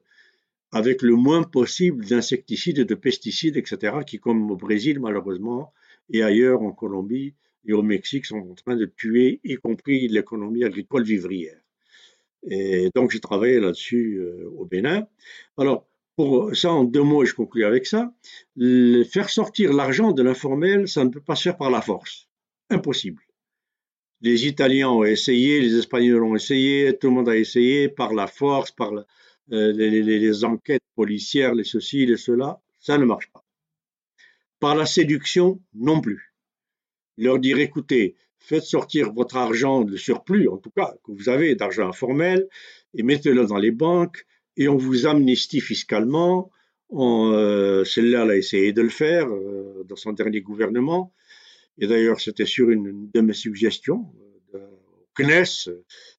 [0.70, 5.72] avec le moins possible d'insecticides de pesticides, etc., qui, comme au Brésil, malheureusement,
[6.10, 7.34] et ailleurs en Colombie
[7.66, 11.58] et au Mexique, sont en train de tuer, y compris l'économie agricole vivrière.
[12.48, 15.06] Et donc, j'ai travaillé là-dessus euh, au Bénin.
[15.56, 18.12] Alors, pour ça, en deux mots, je conclue avec ça.
[18.56, 22.27] faire sortir l'argent de l'informel, ça ne peut pas se faire par la force.
[22.70, 23.22] Impossible.
[24.20, 28.26] Les Italiens ont essayé, les Espagnols ont essayé, tout le monde a essayé par la
[28.26, 29.06] force, par la,
[29.52, 33.44] euh, les, enquêtes policières, les ceci, les cela, ça ne marche pas.
[34.60, 36.34] Par la séduction, non plus.
[37.16, 41.54] Leur dire, écoutez, faites sortir votre argent, le surplus en tout cas, que vous avez
[41.54, 42.46] d'argent informel,
[42.94, 46.50] et mettez-le dans les banques, et on vous amnistie fiscalement.
[46.92, 51.14] Euh, celle-là, elle a essayé de le faire euh, dans son dernier gouvernement.
[51.78, 54.12] Et d'ailleurs, c'était sur une, de mes suggestions,
[54.52, 54.58] au
[55.16, 55.70] CNES,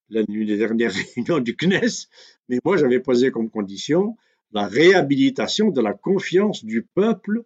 [0.10, 2.07] l'une des dernières réunions du CNES,
[2.47, 4.18] mais moi j'avais posé comme condition
[4.51, 7.43] la réhabilitation de la confiance du peuple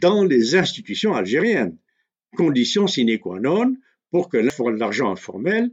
[0.00, 1.76] dans les institutions algériennes,
[2.36, 3.76] condition sine qua non
[4.10, 5.70] pour que l'argent informel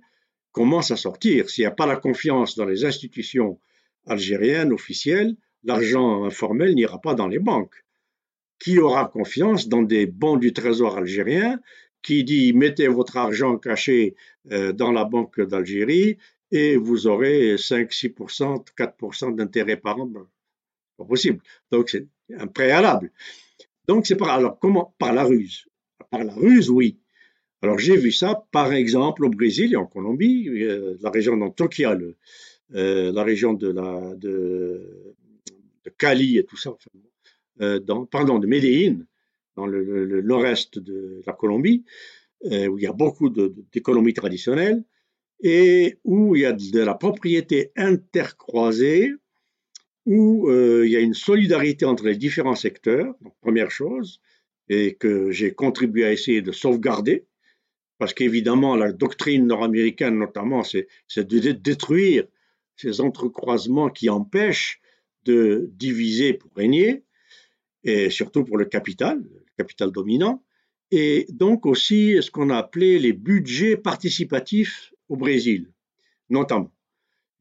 [0.52, 1.50] commence à sortir.
[1.50, 3.60] S'il n'y a pas la confiance dans les institutions
[4.06, 7.83] algériennes officielles, l'argent informel n'ira pas dans les banques.
[8.60, 11.60] Qui aura confiance dans des bons du Trésor algérien
[12.04, 14.16] qui dit mettez votre argent caché
[14.52, 16.18] euh, dans la banque d'Algérie
[16.52, 20.12] et vous aurez 5, 6%, 4% d'intérêt par an.
[20.98, 21.40] Pas possible.
[21.72, 23.12] Donc c'est un préalable.
[23.88, 25.66] Donc c'est par alors comment par la ruse?
[26.12, 27.00] Par la ruse, oui.
[27.62, 31.98] Alors j'ai vu ça par exemple au Brésil et en Colombie, euh, la région d'Antioquia,
[32.76, 33.74] euh, la région de
[35.98, 36.76] Cali et tout ça,
[37.60, 39.06] dans, pardon, de Medellín,
[39.56, 41.84] dans le, nord-est de la Colombie,
[42.52, 44.84] euh, où il y a beaucoup d'économies traditionnelles
[45.42, 49.14] et où il y a de la propriété intercroisée,
[50.06, 54.22] où euh, il y a une solidarité entre les différents secteurs, première chose,
[54.70, 57.26] et que j'ai contribué à essayer de sauvegarder,
[57.98, 60.88] parce qu'évidemment, la doctrine nord-américaine, notamment, c'est
[61.18, 62.26] de détruire
[62.76, 64.82] ces entrecroisements qui empêchent
[65.26, 67.04] de diviser pour régner,
[67.84, 70.44] et surtout pour le capital, le capital dominant,
[70.92, 75.72] et donc aussi ce qu'on a appelé les budgets participatifs au Brésil,
[76.30, 76.72] notamment.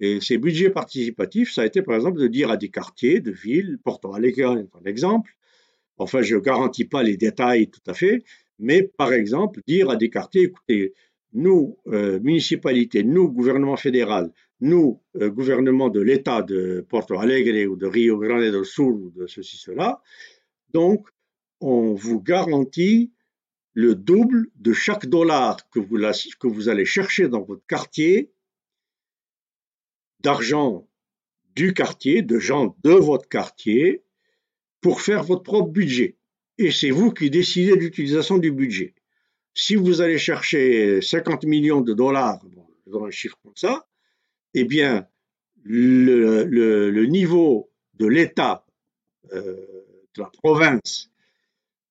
[0.01, 3.31] Et ces budgets participatifs, ça a été par exemple de dire à des quartiers de
[3.31, 5.37] villes, Porto Alegre par exemple,
[5.97, 8.25] enfin je ne garantis pas les détails tout à fait,
[8.59, 10.95] mais par exemple dire à des quartiers, écoutez,
[11.35, 14.33] nous, euh, municipalités, nous, gouvernement fédéral,
[14.63, 19.11] nous, euh, gouvernement de l'État de Porto Alegre ou de Rio Grande do Sul ou
[19.11, 20.01] de ceci, cela,
[20.73, 21.09] donc
[21.61, 23.13] on vous garantit
[23.75, 28.31] le double de chaque dollar que vous, allez chercher dans votre quartier
[30.21, 30.89] d'argent
[31.57, 34.05] du quartier, de gens de votre quartier,
[34.81, 36.17] pour faire votre propre budget.
[36.59, 38.95] Et c'est vous qui décidez de l'utilisation du budget.
[39.55, 42.41] Si vous allez chercher 50 millions de dollars,
[42.87, 43.87] dans un chiffre comme ça,
[44.55, 45.07] eh bien,
[45.65, 48.65] le, niveau de l'État
[49.33, 49.57] euh,
[50.15, 51.11] de la province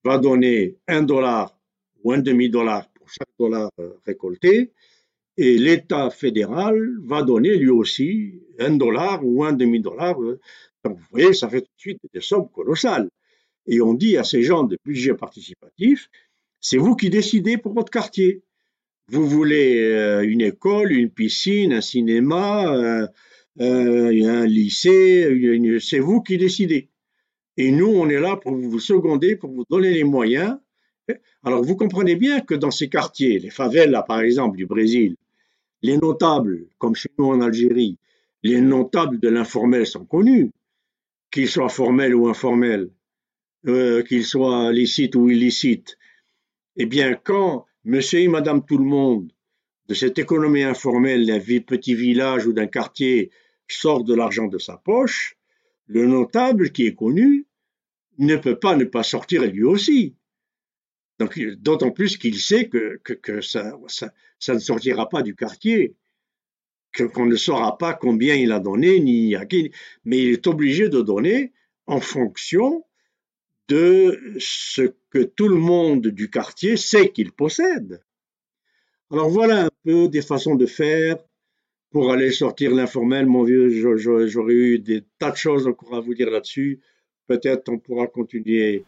[0.04, 1.58] va donner un dollar
[2.04, 4.72] ou un demi-dollar pour chaque dollar euh, récolté,
[5.38, 10.22] et l'État fédéral va donner lui aussi un dollar ou un demi-dollar.
[10.22, 10.40] Euh.
[10.84, 13.10] Donc vous voyez, ça fait tout de suite des sommes colossales.
[13.68, 16.10] Et on dit à ces gens de budget participatif,
[16.60, 18.44] c'est vous qui décidez pour votre quartier.
[19.12, 23.08] Vous voulez euh, une école, une piscine, un cinéma,
[23.60, 26.90] un lycée, c'est vous qui décidez.
[27.58, 30.58] Et nous, on est là pour vous seconder, pour vous donner les moyens.
[31.44, 35.16] Alors, vous comprenez bien que dans ces quartiers, les favelas, par exemple, du Brésil,
[35.82, 37.98] les notables, comme chez nous en Algérie,
[38.44, 40.52] les notables de l'informel sont connus,
[41.32, 42.90] qu'ils soient formels ou informels,
[43.68, 45.98] euh, qu'ils soient licites ou illicites.
[46.78, 49.32] Eh bien, quand monsieur et madame tout le monde
[49.88, 53.32] de cette économie informelle d'un petit village ou d'un quartier
[53.68, 55.38] sort de l'argent de sa poche,
[55.88, 57.48] le notable qui est connu
[58.18, 60.16] ne peut pas ne pas sortir lui aussi.
[61.58, 65.96] D'autant plus qu'il sait que, que, ça, ça, ne sortira pas du quartier,
[67.14, 69.72] qu'on ne saura pas combien il a donné, ni à qui,
[70.04, 71.54] mais il est obligé de donner
[71.86, 72.86] en fonction
[73.68, 78.02] de ce que tout le monde du quartier sait qu'il possède.
[79.12, 81.18] Alors voilà un peu des façons de faire
[81.92, 86.14] pour aller sortir l'informel, mon vieux, j'aurais eu des tas de choses encore à vous
[86.14, 86.80] dire là-dessus.
[87.28, 88.86] Peut-être on pourra continuer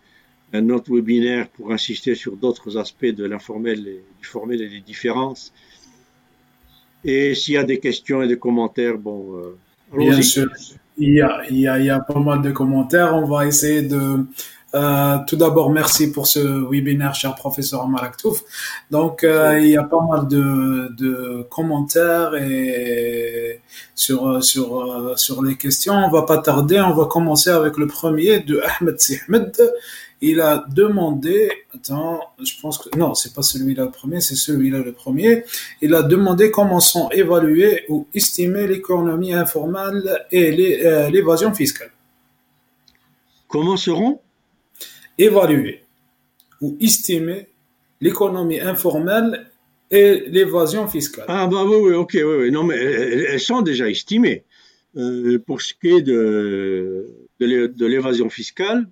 [0.54, 4.80] un autre webinaire pour insister sur d'autres aspects de l'informel et du formel et des
[4.80, 5.54] différences.
[7.04, 9.38] Et s'il y a des questions et des commentaires, bon.
[9.38, 9.58] Euh,
[9.96, 10.50] Bien sûr,
[10.98, 13.16] il y, a, il, y a, il y a pas mal de commentaires.
[13.16, 14.26] On va essayer de
[14.76, 18.12] euh, tout d'abord, merci pour ce webinaire, cher professeur Omar
[18.90, 23.62] Donc, euh, il y a pas mal de, de commentaires et
[23.94, 25.94] sur sur sur les questions.
[25.94, 26.80] On va pas tarder.
[26.82, 29.56] On va commencer avec le premier de Ahmed Sihmed.
[30.26, 34.80] Il a demandé, attends, je pense que non, c'est pas celui-là le premier, c'est celui-là
[34.80, 35.44] le premier.
[35.82, 41.92] Il a demandé comment sont évaluées ou estimées l'économie informelle et euh, l'évasion fiscale.
[43.50, 44.22] Comment seront?
[45.18, 45.84] Évaluer
[46.62, 47.48] ou estimer
[48.02, 49.48] l'économie informelle
[49.92, 51.26] et l'évasion fiscale.
[51.28, 52.52] Ah bah oui, oui, ok, oui, oui.
[52.52, 54.44] non mais elles, sont déjà estimées.
[54.96, 57.10] Euh, pour ce qui est de,
[57.40, 58.88] de l'évasion fiscale,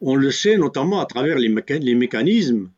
[0.00, 2.70] on le sait notamment à travers les, les mécanismes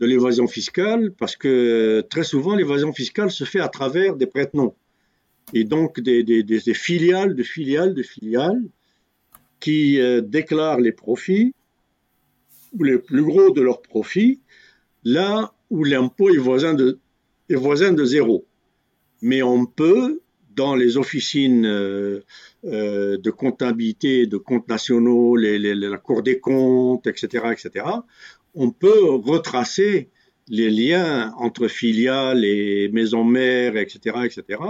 [0.00, 4.74] de l'évasion fiscale, parce que très souvent l'évasion fiscale se fait à travers des prête-noms
[5.52, 8.62] et donc des, des, filiales, de filiales, de filiales,
[9.60, 11.54] qui euh, déclarent les profits,
[12.78, 14.40] ou les plus gros de leurs profits,
[15.04, 16.98] là où l'impôt est voisin de,
[17.48, 18.46] est voisin de zéro.
[19.22, 20.20] Mais on peut
[20.54, 22.20] dans les officines euh,
[22.64, 27.86] euh, de comptabilité, de comptes nationaux, la Cour des comptes, etc., etc.,
[28.54, 30.10] on peut retracer
[30.46, 34.60] les liens entre filiales et maisons mères, etc., etc.,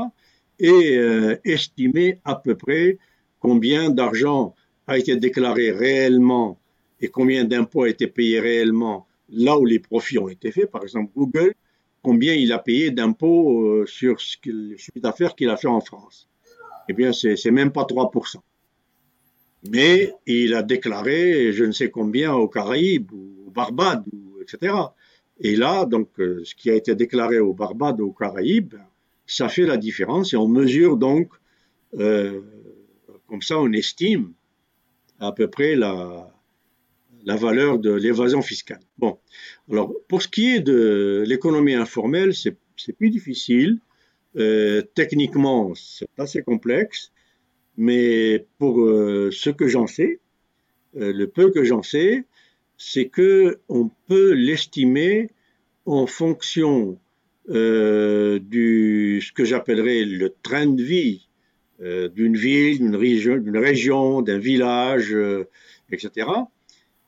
[0.58, 0.98] et
[1.44, 2.96] estimer à peu près
[3.40, 4.54] combien d'argent
[4.86, 6.58] a été déclaré réellement
[7.00, 10.70] et combien d'impôts a été payé réellement là où les profits ont été faits.
[10.70, 11.54] Par exemple, Google,
[12.02, 15.80] combien il a payé d'impôts euh, sur ce le chiffre d'affaires qu'il a fait en
[15.80, 16.28] France.
[16.88, 18.36] Eh bien, c'est même pas 3%.
[19.70, 24.04] Mais il a déclaré je ne sais combien aux Caraïbes ou aux Barbades,
[24.42, 24.74] etc.
[25.40, 28.74] Et là, donc, euh, ce qui a été déclaré aux Barbades ou aux Caraïbes,
[29.26, 31.30] ça fait la différence et on mesure donc,
[31.98, 32.42] euh,
[33.26, 34.32] comme ça, on estime
[35.20, 36.30] à peu près la,
[37.26, 38.80] valeur de l'évasion fiscale.
[38.98, 39.18] Bon,
[39.70, 42.56] alors pour ce qui est de l'économie informelle, c'est
[42.92, 43.78] plus difficile.
[44.36, 47.12] Euh, techniquement, c'est assez complexe,
[47.76, 50.18] mais pour euh, ce que j'en sais,
[50.96, 52.24] euh, le peu que j'en sais,
[52.76, 55.30] c'est que on peut l'estimer
[55.86, 56.98] en fonction
[57.46, 61.28] du ce que j'appellerais le train de vie
[62.14, 65.14] d'une ville, d'une région, d'une région, d'un village,
[65.92, 66.26] etc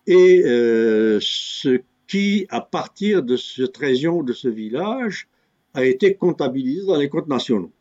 [0.07, 5.29] et euh, ce qui, à partir de cette région, de ce village,
[5.75, 7.73] a été comptabilisé dans les comptes nationaux.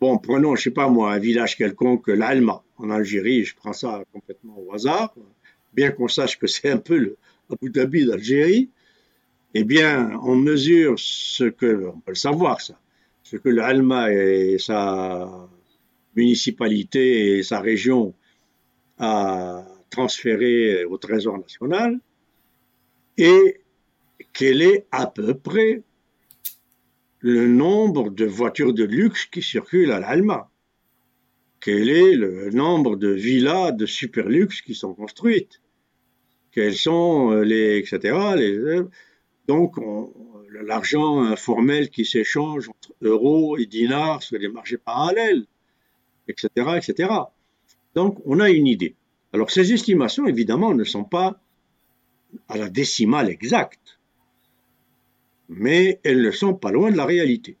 [0.00, 4.02] Bon, prenons, je sais pas moi, un village quelconque, l'Alma, en Algérie, je prends ça
[4.12, 5.14] complètement au hasard,
[5.74, 7.16] bien qu'on sache que c'est un peu le
[7.50, 8.70] Abu Dhabi d'Algérie,
[9.54, 12.78] eh bien, on mesure ce que, on peut le savoir ça,
[13.22, 15.48] ce que l'Alma et sa
[16.18, 18.14] municipalité et sa région
[18.98, 22.00] a transféré au Trésor national
[23.16, 23.60] et
[24.32, 25.82] quel est à peu près
[27.20, 30.50] le nombre de voitures de luxe qui circulent à l'Alma?
[31.60, 35.60] Quel est le nombre de villas de super luxe qui sont construites?
[36.52, 37.92] Quels sont les etc.
[39.46, 39.76] Donc
[40.72, 45.44] l'argent informel qui s'échange entre euros et dinars sur les marchés parallèles,
[46.28, 47.08] etc..
[47.94, 48.94] Donc on a une idée.
[49.32, 51.40] Alors ces estimations, évidemment, ne sont pas
[52.48, 53.98] à la décimale exacte,
[55.48, 57.56] mais elles ne sont pas loin de la réalité.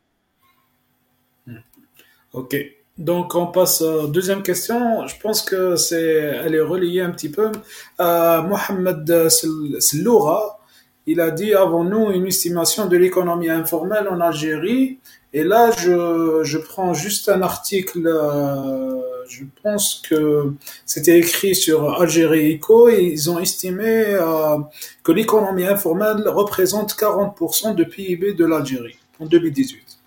[2.32, 2.56] Ok.
[2.98, 5.06] Donc on passe à la deuxième question.
[5.06, 6.02] Je pense que c'est,
[6.44, 7.52] elle est reliée un petit peu.
[8.00, 10.60] Euh, Mohamed Selloura,
[11.06, 14.98] il a dit avons-nous une estimation de l'économie informelle en Algérie?
[15.32, 18.06] Et là, je, je prends juste un article.
[18.06, 20.52] Euh, je pense que
[20.86, 24.58] c'était écrit sur Algérie Eco et ils ont estimé euh,
[25.02, 29.98] que l'économie informelle représente 40% de PIB de l'Algérie en 2018.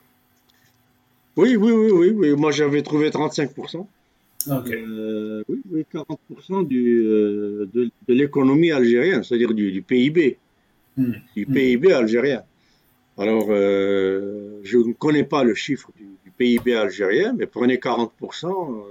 [1.38, 3.86] Oui, oui, oui, oui, Moi, j'avais trouvé 35%.
[4.50, 10.38] Euh, oui, oui, 40% du, euh, de, l'économie algérienne, c'est-à-dire du, PIB.
[10.98, 11.14] Hmm.
[11.36, 12.44] Du PIB algérien.
[13.18, 16.08] Alors, je ne connais pas le chiffre du,
[16.38, 18.84] PIB algérien, mais prenez 40%,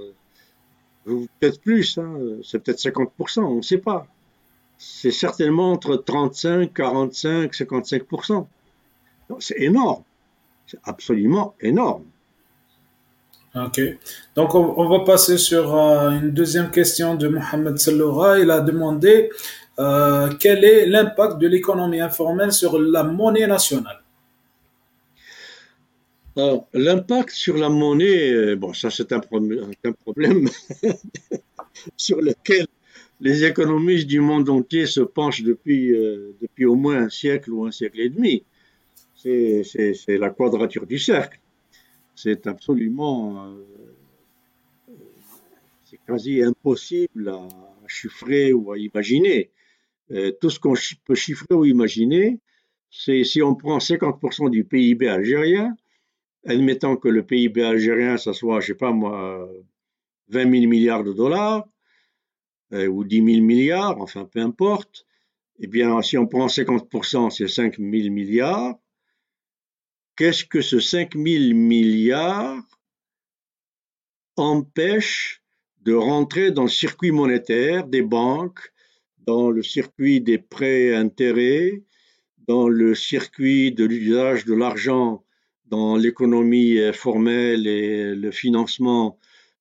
[1.04, 4.06] peut-être plus, hein, c'est peut-être 50%, on ne sait pas.
[4.78, 8.46] C'est certainement entre 35%, 45%, 55%.
[9.38, 10.02] C'est énorme.
[10.66, 12.04] C'est absolument énorme.
[13.54, 13.80] Ok.
[14.36, 18.38] Donc, on, va passer sur euh, une deuxième question de Mohamed Salloura.
[18.38, 19.28] Il a demandé
[19.78, 23.99] euh, quel est l'impact de l'économie informelle sur la monnaie nationale?
[26.36, 30.48] L'impact sur la monnaie, euh, bon, ça c'est un, problème
[31.96, 32.66] sur lequel
[33.20, 37.66] les économistes du monde entier se penchent depuis, euh, depuis au moins un siècle ou
[37.66, 38.44] un siècle et demi.
[39.14, 39.64] C'est
[40.08, 41.38] la quadrature du cercle.
[42.14, 44.94] C'est absolument, euh,
[45.84, 47.48] c'est quasi impossible à
[47.86, 49.50] chiffrer ou à imaginer.
[50.40, 50.74] tout ce qu'on
[51.04, 52.38] peut chiffrer ou imaginer,
[52.90, 55.76] c'est si on prend 50% du PIB algérien,
[56.46, 59.48] admettant que le PIB algérien, ça soit, je sais pas moi,
[60.28, 61.66] 20 000 milliards de dollars,
[62.72, 65.06] euh, ou 10 000 milliards, enfin peu importe,
[65.58, 68.76] eh bien, si on prend 50%, c'est 5 000 milliards.
[70.16, 72.62] Qu'est-ce que ce 5 000 milliards
[74.36, 75.42] empêche
[75.82, 78.72] de rentrer dans le circuit monétaire des banques,
[79.18, 81.82] dans le circuit des prêts intérêts,
[82.46, 85.24] dans le circuit de l'usage de l'argent
[85.70, 89.18] dans l'économie euh, formelle et le financement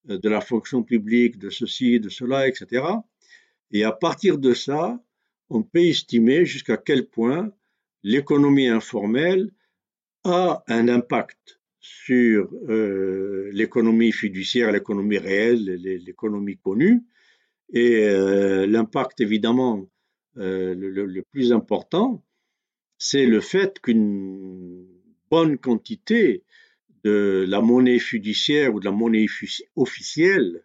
[0.10, 2.84] euh, de la fonction publique, de ceci, de cela, etc.
[3.72, 5.02] Et à partir de ça,
[5.50, 7.52] on peut estimer jusqu'à quel point
[8.04, 9.52] l'économie informelle
[10.24, 15.64] a un impact sur euh, l'économie fiduciaire, l'économie réelle,
[16.06, 17.04] l'économie connue,
[17.72, 18.08] et
[18.68, 19.88] l'impact évidemment
[20.36, 22.24] le, plus important,
[22.98, 24.88] c'est le fait qu'une
[25.30, 26.44] bonne quantité
[27.04, 29.28] de la monnaie fiduciaire ou de la monnaie
[29.76, 30.64] officielle,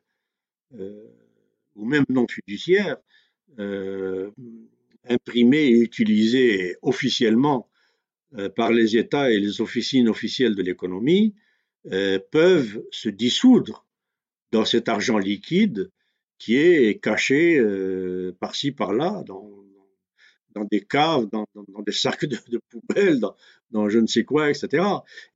[0.72, 2.96] ou même non fiduciaire,
[5.08, 7.68] imprimée et utilisée officiellement
[8.36, 11.34] euh, par les États et les officines officielles de l'économie
[11.92, 13.86] euh, peuvent se dissoudre
[14.50, 15.90] dans cet argent liquide
[16.38, 19.63] qui est caché euh, par-ci par-là dans,
[20.55, 21.46] dans, des caves, dans,
[21.84, 23.20] des sacs de, de poubelles,
[23.70, 24.84] dans, je ne sais quoi, etc.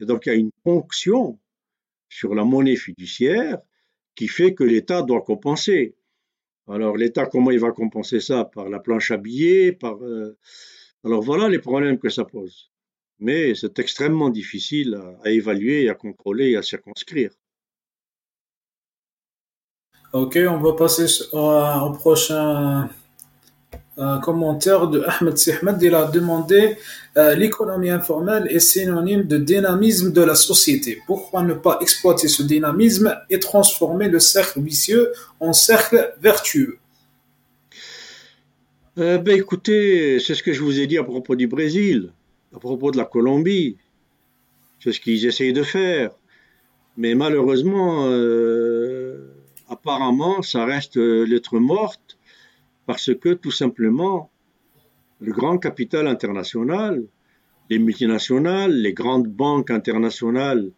[0.00, 1.38] Et donc il y a une ponction
[2.08, 3.58] sur la monnaie fiduciaire
[4.14, 5.94] qui fait que l'État doit compenser.
[6.68, 8.44] Alors l'État, comment il va compenser ça?
[8.44, 9.98] Par la planche à billets par,
[11.04, 12.70] Alors voilà les problèmes que ça pose
[13.18, 17.30] mais c'est extrêmement difficile à, évaluer, à contrôler et à circonscrire.
[20.12, 22.88] Ok, on va passer au prochain
[23.98, 25.82] euh, commentaire de Ahmed Sihmed.
[25.82, 26.76] Il a demandé
[27.16, 31.02] euh, l'économie informelle est synonyme de dynamisme de la société.
[31.06, 36.78] Pourquoi ne pas exploiter ce dynamisme et transformer le cercle vicieux en cercle vertueux?
[38.98, 42.12] Euh, ben, Écoutez, c'est ce que je vous ai dit à propos du Brésil
[42.54, 43.76] à propos de la Colombie.
[44.80, 46.12] C'est ce qu'ils essayent de faire.
[46.96, 49.34] Mais malheureusement, euh,
[49.68, 52.07] apparemment, ça reste lettre morte
[52.88, 54.30] parce que tout simplement,
[55.20, 57.04] le grand capital international,
[57.68, 60.70] les multinationales, les grandes banques internationales,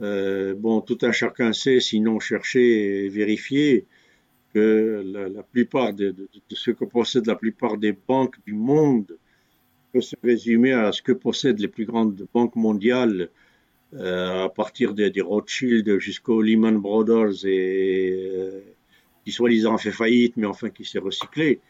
[0.00, 2.66] euh, bon, tout un chacun sait, sinon chercher
[3.06, 3.84] et vérifier,
[4.54, 5.02] que
[5.34, 6.14] la, plupart de,
[6.52, 9.18] ce que possèdent la plupart des banques du monde
[9.92, 13.28] peut se résumer à ce que possèdent les plus grandes banques mondiales,
[13.94, 18.60] euh, à partir des, Rothschild jusqu'aux Lehman Brothers, et, euh,
[19.24, 21.60] qui soi-disant a fait faillite, mais enfin qui s'est recyclé,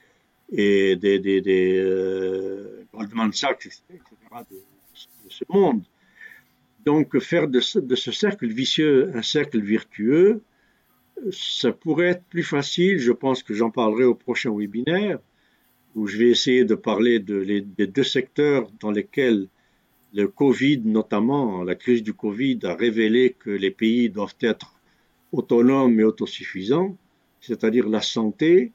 [0.53, 3.83] et des, euh, Goldman Sachs, etc.,
[4.51, 4.57] de,
[5.29, 5.83] ce monde.
[6.85, 10.43] Donc faire de ce, cercle vicieux un cercle vertueux,
[11.31, 15.19] ça pourrait être plus facile, je pense que j'en parlerai au prochain webinaire,
[15.95, 19.49] où je vais essayer de parler de des deux secteurs dans lesquels
[20.15, 24.75] le Covid, notamment la crise du Covid, a révélé que les pays doivent être
[25.33, 26.97] autonomes et autosuffisants,
[27.41, 28.73] c'est-à-dire la santé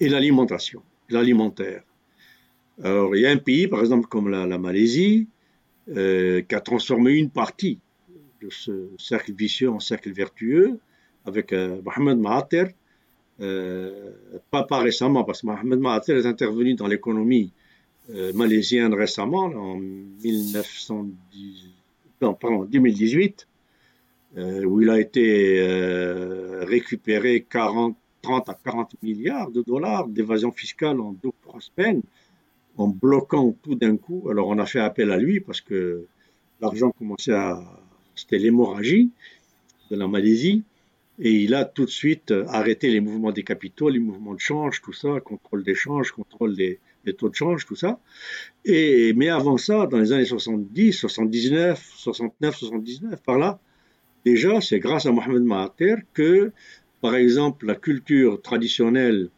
[0.00, 1.82] et l'alimentation, l'alimentaire.
[2.82, 5.28] Alors, il y a un pays, par exemple, comme la, Malaisie,
[5.88, 7.78] euh, qui a transformé une partie
[8.42, 10.78] de ce cercle vicieux en cercle vertueux
[11.24, 12.68] avec euh, Mohamed Mahathir,
[13.40, 14.10] euh,
[14.50, 17.52] pas, pas récemment, parce que Mohamed Mahathir est intervenu dans l'économie
[18.34, 21.64] malaisienne récemment, en 1910,
[22.20, 23.53] non, pardon, 2018, euh,
[24.36, 25.60] où il a été
[26.62, 32.02] récupéré 40, 30 à 40 milliards de dollars d'évasion fiscale en deux trois semaines,
[32.76, 34.28] en bloquant tout d'un coup.
[34.30, 36.06] Alors on a fait appel à lui parce que
[36.60, 37.62] l'argent commençait à...
[38.16, 39.10] C'était l'hémorragie
[39.90, 40.64] de la Malaisie.
[41.20, 44.82] Et il a tout de suite arrêté les mouvements des capitaux, les mouvements de change,
[44.82, 46.80] tout ça, contrôle des changes, contrôle des,
[47.16, 48.00] taux de change, tout ça.
[48.64, 53.60] Et, mais avant ça, dans les années 70, 79, 69, 79, par là,
[54.24, 56.52] déjà, c'est grâce à Mohamed Mahathir que,
[57.00, 59.28] par exemple, la culture traditionnelle,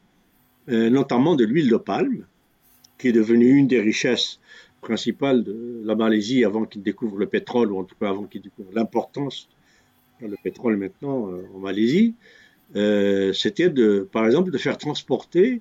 [0.68, 2.26] euh, notamment de l'huile de palme,
[2.98, 4.40] qui est devenue une des richesses
[4.80, 8.42] principales de la Malaisie avant qu'il découvre le pétrole, ou en tout cas avant qu'il
[8.42, 9.48] découvre l'importance
[10.20, 12.14] le pétrole maintenant euh, en Malaisie,
[12.74, 15.60] euh, c'était de, par exemple, de faire transporter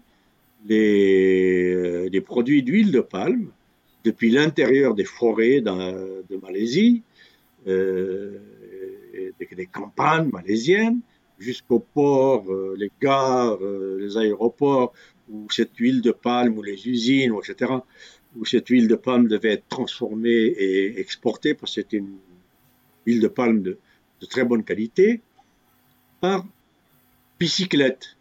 [0.67, 3.49] les, produits d'huile de palme
[4.03, 7.03] depuis l'intérieur des forêts de Malaisie,
[9.39, 10.99] des, campagnes malaisiennes,
[11.39, 14.93] jusqu'aux ports, euh, les gares, les aéroports,
[15.29, 17.73] où cette huile de palme, ou les usines, etc.,
[18.38, 22.17] où cette huile de palme devait être transformée et exportée, parce que c'était une
[23.05, 23.77] huile de palme de,
[24.29, 25.21] très bonne qualité
[26.19, 26.43] par
[27.39, 28.17] bicyclette.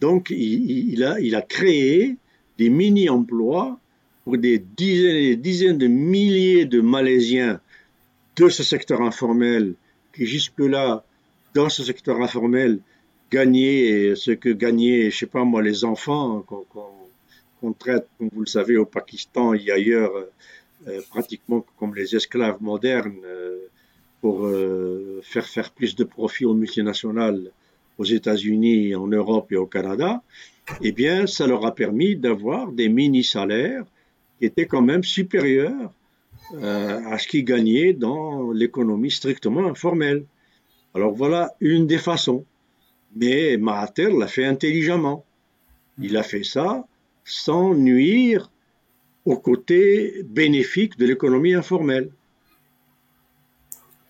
[0.00, 2.16] Donc il, a, il a créé
[2.58, 3.78] des mini-emplois
[4.24, 7.60] pour des dizaines et des dizaines de milliers de Malaisiens
[8.34, 9.76] de ce secteur informel
[10.16, 11.04] qui jusque-là,
[11.54, 12.80] dans ce secteur informel,
[13.30, 16.44] gagnaient ce que gagnaient, je sais pas moi, les enfants
[17.60, 20.12] qu'on traite, comme vous le savez, au Pakistan et ailleurs,
[20.86, 23.20] euh, pratiquement comme les esclaves modernes.
[23.24, 23.58] Euh,
[24.20, 27.52] pour euh, faire faire plus de profit aux multinationales
[27.98, 30.20] aux États-Unis, en Europe et au Canada,
[30.82, 33.84] eh bien, ça leur a permis d'avoir des mini-salaires
[34.38, 36.05] qui étaient quand même supérieurs euh,
[36.54, 40.24] à ce qu'ils gagnaient dans l'économie strictement informelle.
[40.94, 42.44] Alors voilà une des façons.
[43.14, 45.24] Mais Mahathir l'a fait intelligemment.
[46.00, 46.84] Il a fait ça
[47.24, 48.50] sans nuire
[49.24, 52.10] au côté bénéfique de l'économie informelle.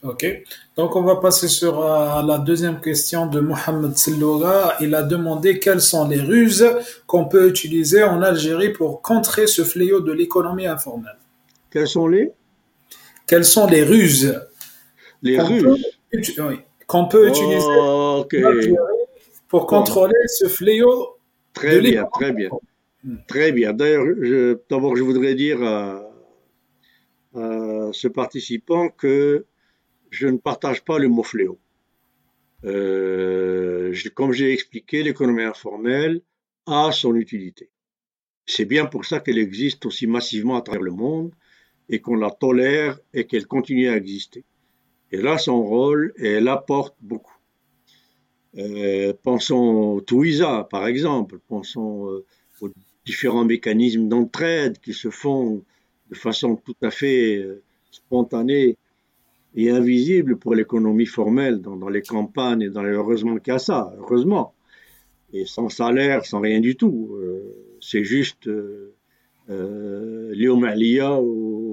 [0.02, 0.26] Ok.
[0.76, 4.74] Donc, on va passer sur euh, la deuxième question de Mohamed Silloura.
[4.80, 6.68] Il a demandé quelles sont les ruses
[7.06, 11.16] qu'on peut utiliser en Algérie pour contrer ce fléau de l'économie informelle.
[11.76, 12.32] Quelles sont les?
[13.26, 14.34] Quelles sont les ruses?
[15.20, 15.84] Les ruses
[16.86, 18.74] Qu'on peut, utiliser
[19.46, 21.18] pour contrôler ce fléau
[21.52, 22.48] Très bien, très bien.
[23.04, 23.16] Hmm.
[23.28, 23.74] Très bien.
[23.74, 24.06] D'ailleurs,
[24.70, 26.02] d'abord, je voudrais dire à
[27.34, 29.44] ce participant que
[30.08, 31.58] je ne partage pas le mot fléau.
[32.64, 36.22] Euh, comme j'ai expliqué, l'économie informelle
[36.64, 37.68] a son utilité.
[38.46, 41.34] C'est bien pour ça qu'elle existe aussi massivement à travers le monde
[41.88, 44.44] et qu'on la tolère et qu'elle continue à exister.
[45.12, 47.36] Elle a son rôle elle apporte beaucoup.
[48.58, 52.24] Euh, pensons au TUISA, par exemple, pensons euh,
[52.60, 52.70] aux
[53.04, 55.62] différents mécanismes d'entraide qui se font
[56.10, 57.44] de façon tout à fait
[57.90, 58.76] spontanée
[59.56, 63.58] et invisible pour l'économie formelle dans, les campagnes et dans les, heureusement qu'il y a
[63.58, 64.54] ça, heureusement.
[65.32, 67.16] Et sans salaire, sans rien du tout.
[67.18, 68.94] Euh, c'est juste euh,
[69.48, 71.65] euh, ou Redoualik.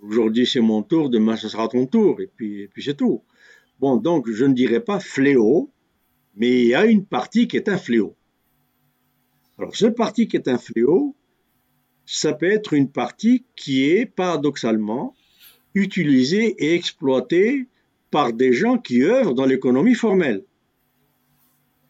[0.00, 3.22] Aujourd'hui c'est mon tour, demain ce sera ton tour, et puis, c'est tout.
[3.80, 5.70] Bon, donc je ne dirais pas fléau,
[6.34, 8.16] mais il y a une partie qui est un fléau.
[9.58, 11.16] Alors, cette partie qui est un fléau,
[12.06, 15.14] ça peut être une partie qui est paradoxalement
[15.74, 17.66] utilisé et exploité
[18.10, 20.44] par des gens qui œuvrent dans l'économie formelle.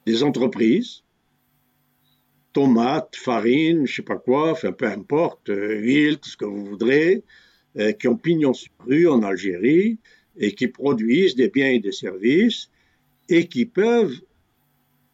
[0.07, 1.03] Des entreprises,
[2.59, 7.23] tomates, farine, je sais pas quoi, enfin peu importe, euh, huile, ce que vous voudrez,
[7.79, 9.99] euh, qui ont pignon sur rue en Algérie
[10.37, 12.69] et qui produisent des biens et des services
[13.29, 14.21] et qui peuvent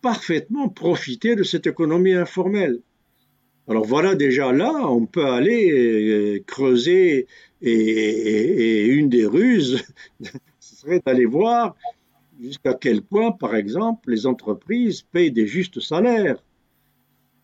[0.01, 2.81] parfaitement profiter de cette économie informelle.
[3.69, 7.27] Alors voilà déjà là, on peut aller euh, creuser
[7.61, 9.85] et, une des ruses,
[10.61, 11.77] ce serait d'aller voir
[12.41, 16.43] jusqu'à quel point, par exemple, les entreprises payent des justes salaires.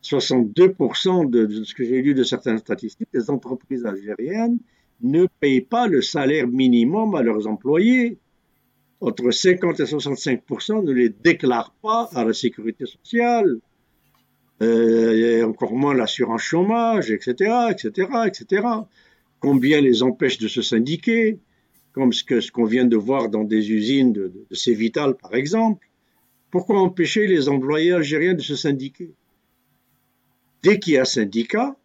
[0.02, 4.58] 62% de, ce que j'ai lu de certaines statistiques, les entreprises algériennes
[5.02, 8.18] ne payent pas le salaire minimum à leurs employés.
[9.00, 13.58] Entre 50 et 65% ne les déclarent pas à la sécurité sociale.
[14.62, 18.62] Euh, encore moins l'assurance chômage, etc., etc., etc
[19.40, 21.38] combien les empêche de se syndiquer,
[21.92, 25.88] comme ce qu'on vient de voir dans des usines de, de, Cévital, par exemple.
[26.50, 29.12] Pourquoi empêcher les employés algériens de se syndiquer?
[30.62, 31.76] Dès qu'il y a syndicat,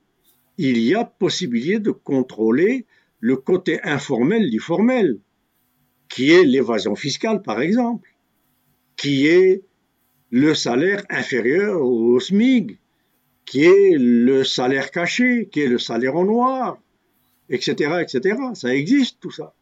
[0.58, 2.86] il y a possibilité de contrôler
[3.20, 5.20] le côté informel du formel,
[6.10, 8.10] qui est l'évasion fiscale, par exemple,
[8.96, 9.64] qui est
[10.32, 12.78] le salaire inférieur au SMIG,
[13.46, 16.80] qui est le salaire caché, qui est le salaire en noir,
[17.50, 18.38] etc., etc.
[18.54, 19.54] Ça existe tout ça.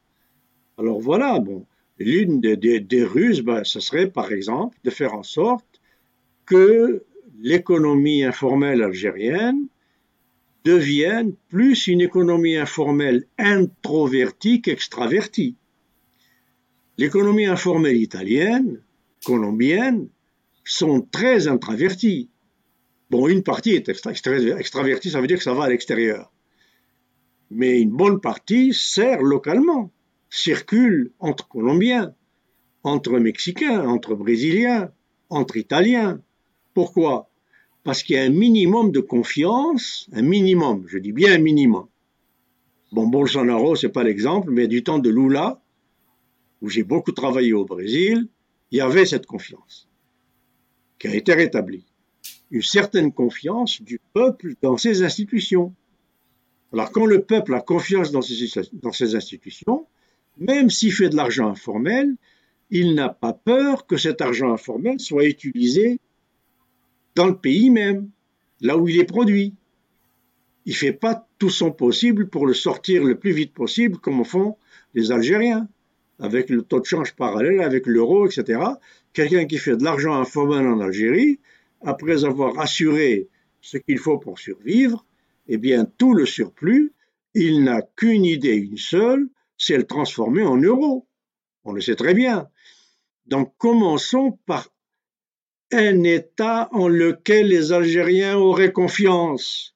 [0.77, 1.65] Alors voilà, bon,
[1.99, 5.81] l'une des, ruses, ben, ce serait par exemple de faire en sorte
[6.45, 7.03] que
[7.39, 9.67] l'économie informelle algérienne
[10.63, 15.57] devienne plus une économie informelle introvertie qu'extravertie.
[16.97, 18.81] L'économie informelle italienne,
[19.25, 20.07] colombienne,
[20.63, 22.29] sont très introverties.
[23.09, 26.33] Bon, une partie est extravertie, ça veut dire que ça va à l'extérieur
[27.53, 29.91] mais une bonne partie sert localement,
[30.29, 32.13] circule entre Colombiens,
[32.83, 34.91] entre Mexicains, entre Brésiliens,
[35.29, 36.19] entre Italiens.
[36.73, 37.29] Pourquoi?
[37.83, 41.87] Parce qu'il y a un minimum de confiance, un minimum, je dis bien un minimum.
[42.91, 45.61] Bon, Bolsonaro, c'est pas l'exemple, mais du temps de Lula,
[46.61, 48.27] où j'ai beaucoup travaillé au Brésil,
[48.71, 49.89] il y avait cette confiance
[50.97, 51.85] qui a été rétablie.
[52.49, 55.73] Une certaine confiance du peuple dans ses institutions.
[56.71, 59.85] Alors quand le peuple a confiance dans ces, institutions,
[60.37, 62.15] même s'il fait de l'argent informel,
[62.69, 65.99] il n'a pas peur que cet argent informel soit utilisé
[67.15, 68.09] dans le pays même,
[68.61, 69.53] là où il est produit.
[70.65, 74.23] Il ne fait pas tout son possible pour le sortir le plus vite possible, comme
[74.23, 74.57] font
[74.93, 75.67] les Algériens,
[76.19, 78.61] avec le taux de change parallèle, avec l'euro, etc.
[79.11, 81.39] Quelqu'un qui fait de l'argent informel en Algérie,
[81.81, 83.27] après avoir assuré
[83.61, 85.05] ce qu'il faut pour survivre,
[85.47, 86.93] eh bien tout le surplus,
[87.33, 89.27] il n'a qu'une idée, une seule,
[89.57, 91.07] c'est le transformer en euros.
[91.65, 92.49] On le sait très bien.
[93.25, 94.72] Donc commençons par
[95.73, 99.75] un État en lequel les Algériens auraient confiance.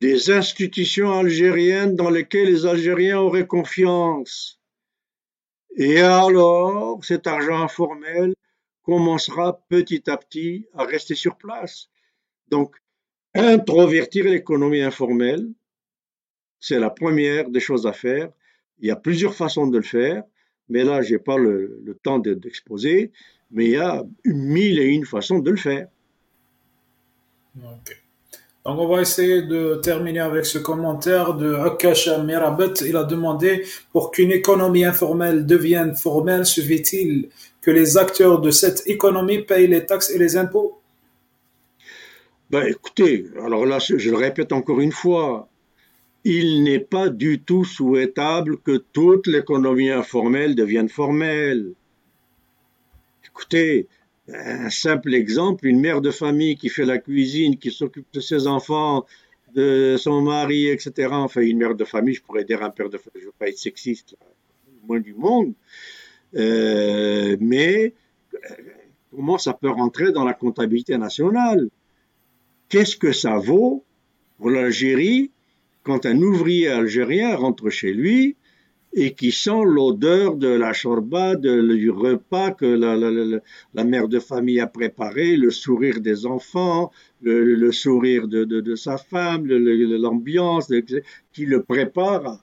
[0.00, 4.58] des institutions algériennes dans lesquelles les Algériens auraient confiance.
[5.76, 8.34] Et alors, cet argent informel
[8.82, 11.90] commencera petit à petit à rester sur place.
[12.48, 12.76] Donc,
[13.34, 15.46] introvertir l'économie informelle,
[16.60, 18.32] c'est la première des choses à faire.
[18.78, 20.24] Il y a plusieurs façons de le faire,
[20.68, 23.12] mais là, je n'ai pas le, temps d'exposer,
[23.50, 25.88] mais il y a mille et une façons de le faire.
[27.54, 32.74] Donc on va essayer de terminer avec ce commentaire de Akasha Mirabet.
[32.86, 37.30] Il a demandé pour qu'une économie informelle devienne formelle, suffit-il
[37.62, 40.78] que les acteurs de cette économie payent les taxes et les impôts?
[42.50, 45.48] Ben, Écoutez, alors là, je le répète encore une fois,
[46.24, 51.72] il n'est pas du tout souhaitable que toute l'économie informelle devienne formelle.
[53.30, 53.88] Écoutez,
[54.32, 58.46] un simple exemple, une mère de famille qui fait la cuisine, qui s'occupe de ses
[58.46, 59.06] enfants,
[59.54, 61.08] de son mari, etc.
[61.12, 63.34] Enfin, une mère de famille, je pourrais dire un père de famille, je ne veux
[63.38, 64.16] pas être sexiste,
[64.66, 65.54] le moins du monde.
[66.36, 67.94] Euh, mais
[68.34, 68.38] euh,
[69.10, 71.68] comment ça peut rentrer dans la comptabilité nationale?
[72.68, 73.84] Qu'est-ce que ça vaut
[74.38, 75.32] pour l'Algérie
[75.82, 78.36] quand un ouvrier algérien rentre chez lui
[78.92, 84.66] et qui sent l'odeur de la chorba, du repas que la, mère de famille a
[84.66, 86.90] préparé, le sourire des enfants,
[87.22, 90.72] le, sourire de, sa femme, l'ambiance
[91.32, 92.40] qui le prépare à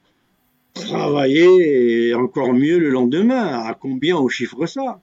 [0.74, 3.60] travailler encore mieux le lendemain.
[3.66, 5.02] À combien on chiffre ça?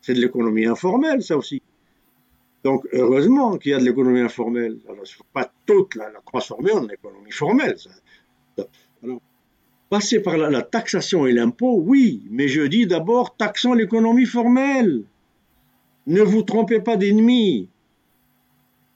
[0.00, 1.62] C'est de l'économie informelle, ça aussi.
[2.64, 4.78] Donc, heureusement qu'il y a de l'économie informelle.
[4.88, 7.76] Alors, il pas toute la, transformer en économie formelle.
[9.02, 9.20] Alors,
[9.90, 15.02] Passer par la, taxation et l'impôt, oui, mais je dis d'abord taxons l'économie formelle.
[16.06, 17.68] Ne vous trompez pas d'ennemis.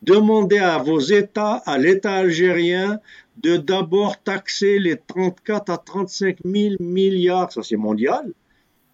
[0.02, 3.00] Demandez à vos États, à l'État algérien,
[3.42, 8.32] de d'abord taxer les 34 à 35 000 milliards, ça c'est mondial,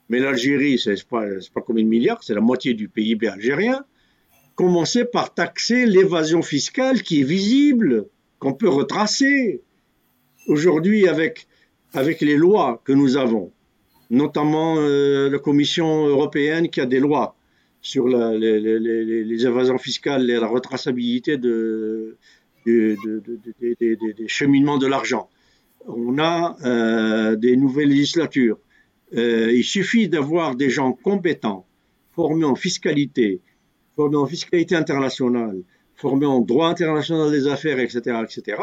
[0.08, 3.84] mais l'Algérie, c'est pas, pas combien de milliards, c'est la moitié du PIB algérien.
[4.54, 8.06] Commencez par taxer l'évasion fiscale qui est visible,
[8.38, 9.60] qu'on peut retracer.
[10.46, 11.46] Aujourd'hui, avec
[11.92, 13.52] avec les lois que nous avons,
[14.10, 17.36] notamment euh, la Commission européenne qui a des lois
[17.82, 22.16] sur les, évasions fiscales et la retraçabilité de,
[22.66, 25.28] des cheminements de l'argent.
[25.86, 28.58] On a euh, des nouvelles législatures.
[29.16, 31.66] Euh, il suffit d'avoir des gens compétents,
[32.12, 33.40] formés en fiscalité,
[33.96, 35.62] formés en fiscalité internationale,
[35.96, 38.62] formés en droit international des affaires, etc., etc.,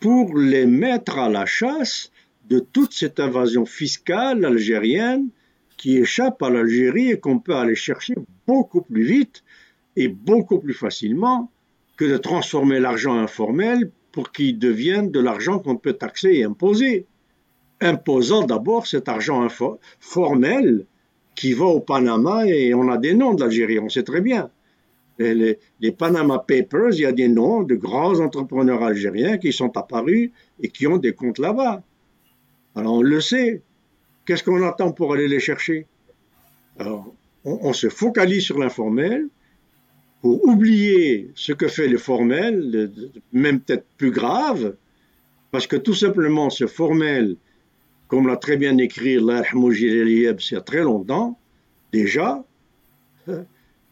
[0.00, 2.10] pour les mettre à la chasse
[2.48, 5.28] de toute cette invasion fiscale algérienne
[5.76, 8.14] qui échappe à l'Algérie et qu'on peut aller chercher
[8.46, 9.44] beaucoup plus vite
[9.96, 11.50] et beaucoup plus facilement
[11.96, 17.06] que de transformer l'argent informel pour qu'il devienne de l'argent qu'on peut taxer et imposer.
[17.80, 19.46] Imposant d'abord cet argent
[20.00, 20.86] formel
[21.36, 24.50] qui va au Panama et on a des noms de l'Algérie, on sait très bien.
[25.20, 29.76] Les, les, Panama Papers, il y a des noms de grands entrepreneurs algériens qui sont
[29.76, 30.30] apparus
[30.60, 31.82] et qui ont des comptes là-bas.
[32.78, 33.62] Alors on le sait.
[34.24, 35.86] Qu'est-ce qu'on attend pour aller les chercher?
[36.78, 37.12] Alors
[37.44, 39.28] on, se focalise sur l'informel
[40.20, 42.92] pour oublier ce que fait le formel,
[43.32, 44.76] même peut-être plus grave,
[45.50, 47.36] parce que tout simplement ce formel,
[48.06, 49.84] comme l'a très bien écrit l'Arhamouj
[50.38, 51.38] c'est très longtemps,
[51.92, 52.44] déjà,
[53.26, 53.44] hein,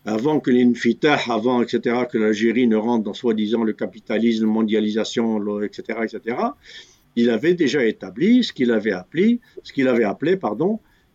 [0.05, 5.61] avant que l'Infitah, avant, etc., que l'Algérie ne rentre dans soi-disant le capitalisme, la mondialisation,
[5.63, 6.37] etc., etc.,
[7.17, 9.41] il avait déjà établi ce qu'il avait appelé,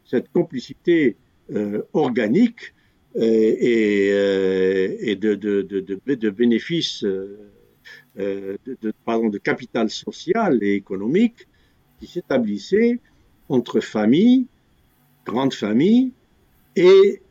[0.03, 1.15] cette complicité
[1.53, 2.73] euh, organique
[3.15, 7.03] euh, et, euh, et de, bénéfices,
[8.15, 11.47] de capital social et économique
[11.99, 12.99] qui s'établissait
[13.47, 14.47] entre familles,
[15.25, 16.13] grandes familles
[16.75, 17.21] et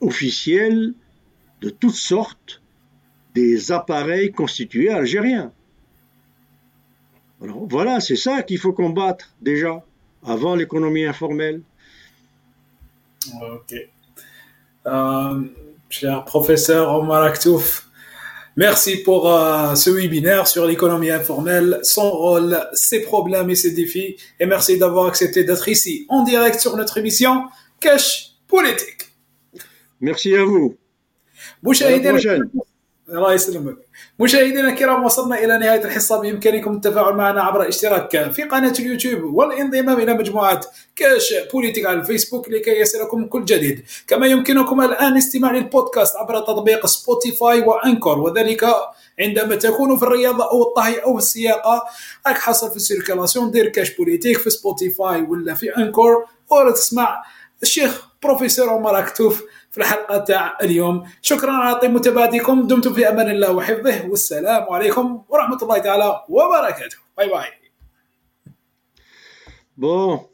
[0.00, 0.94] officiels
[1.60, 2.62] de toutes sortes
[3.34, 5.52] des appareils constitués algériens
[7.43, 9.83] voilà, c'est ça qu'il faut combattre déjà,
[10.25, 11.61] avant l'économie informelle.
[13.41, 13.75] Ok.
[14.87, 15.41] Euh,
[15.89, 17.87] cher professeur Omar Aktouf,
[18.55, 24.17] merci pour euh, ce webinaire sur l'économie informelle, son rôle, ses problèmes et ses défis.
[24.39, 27.43] Et merci d'avoir accepté d'être ici en direct sur notre émission
[27.79, 29.07] Cash Politique.
[30.01, 30.75] Merci à vous.
[33.09, 33.77] الله يسلمك
[34.18, 36.20] مشاهدينا الكرام وصلنا إلى نهاية الحصة.
[36.20, 40.60] بإمكانكم التفاعل معنا عبر الاشتراك في قناة اليوتيوب والانضمام إلى مجموعة
[40.96, 43.84] كاش بوليتيك على الفيسبوك لكي يصلكم كل جديد.
[44.06, 48.18] كما يمكنكم الآن استماع للبودكاست عبر تطبيق سبوتيفاي وأنكور.
[48.18, 48.66] وذلك
[49.20, 51.84] عندما تكون في الرياضه أو الطهي أو السياقة
[52.26, 56.26] راك حاصل في السيركلاسيون دير كاش بوليتيك في سبوتيفاي ولا في أنكور.
[56.50, 57.22] ولا تسمع
[57.62, 59.42] الشيخ بروفيسور عمر أكتوف
[59.74, 61.10] في الحلقة تاع اليوم.
[61.22, 62.66] شكرا على طيب متابعتكم.
[62.66, 64.06] دمتم في أمان الله وحفظه.
[64.06, 66.96] والسلام عليكم ورحمة الله تعالى وبركاته.
[67.18, 67.50] باي باي.
[69.74, 70.33] Bon,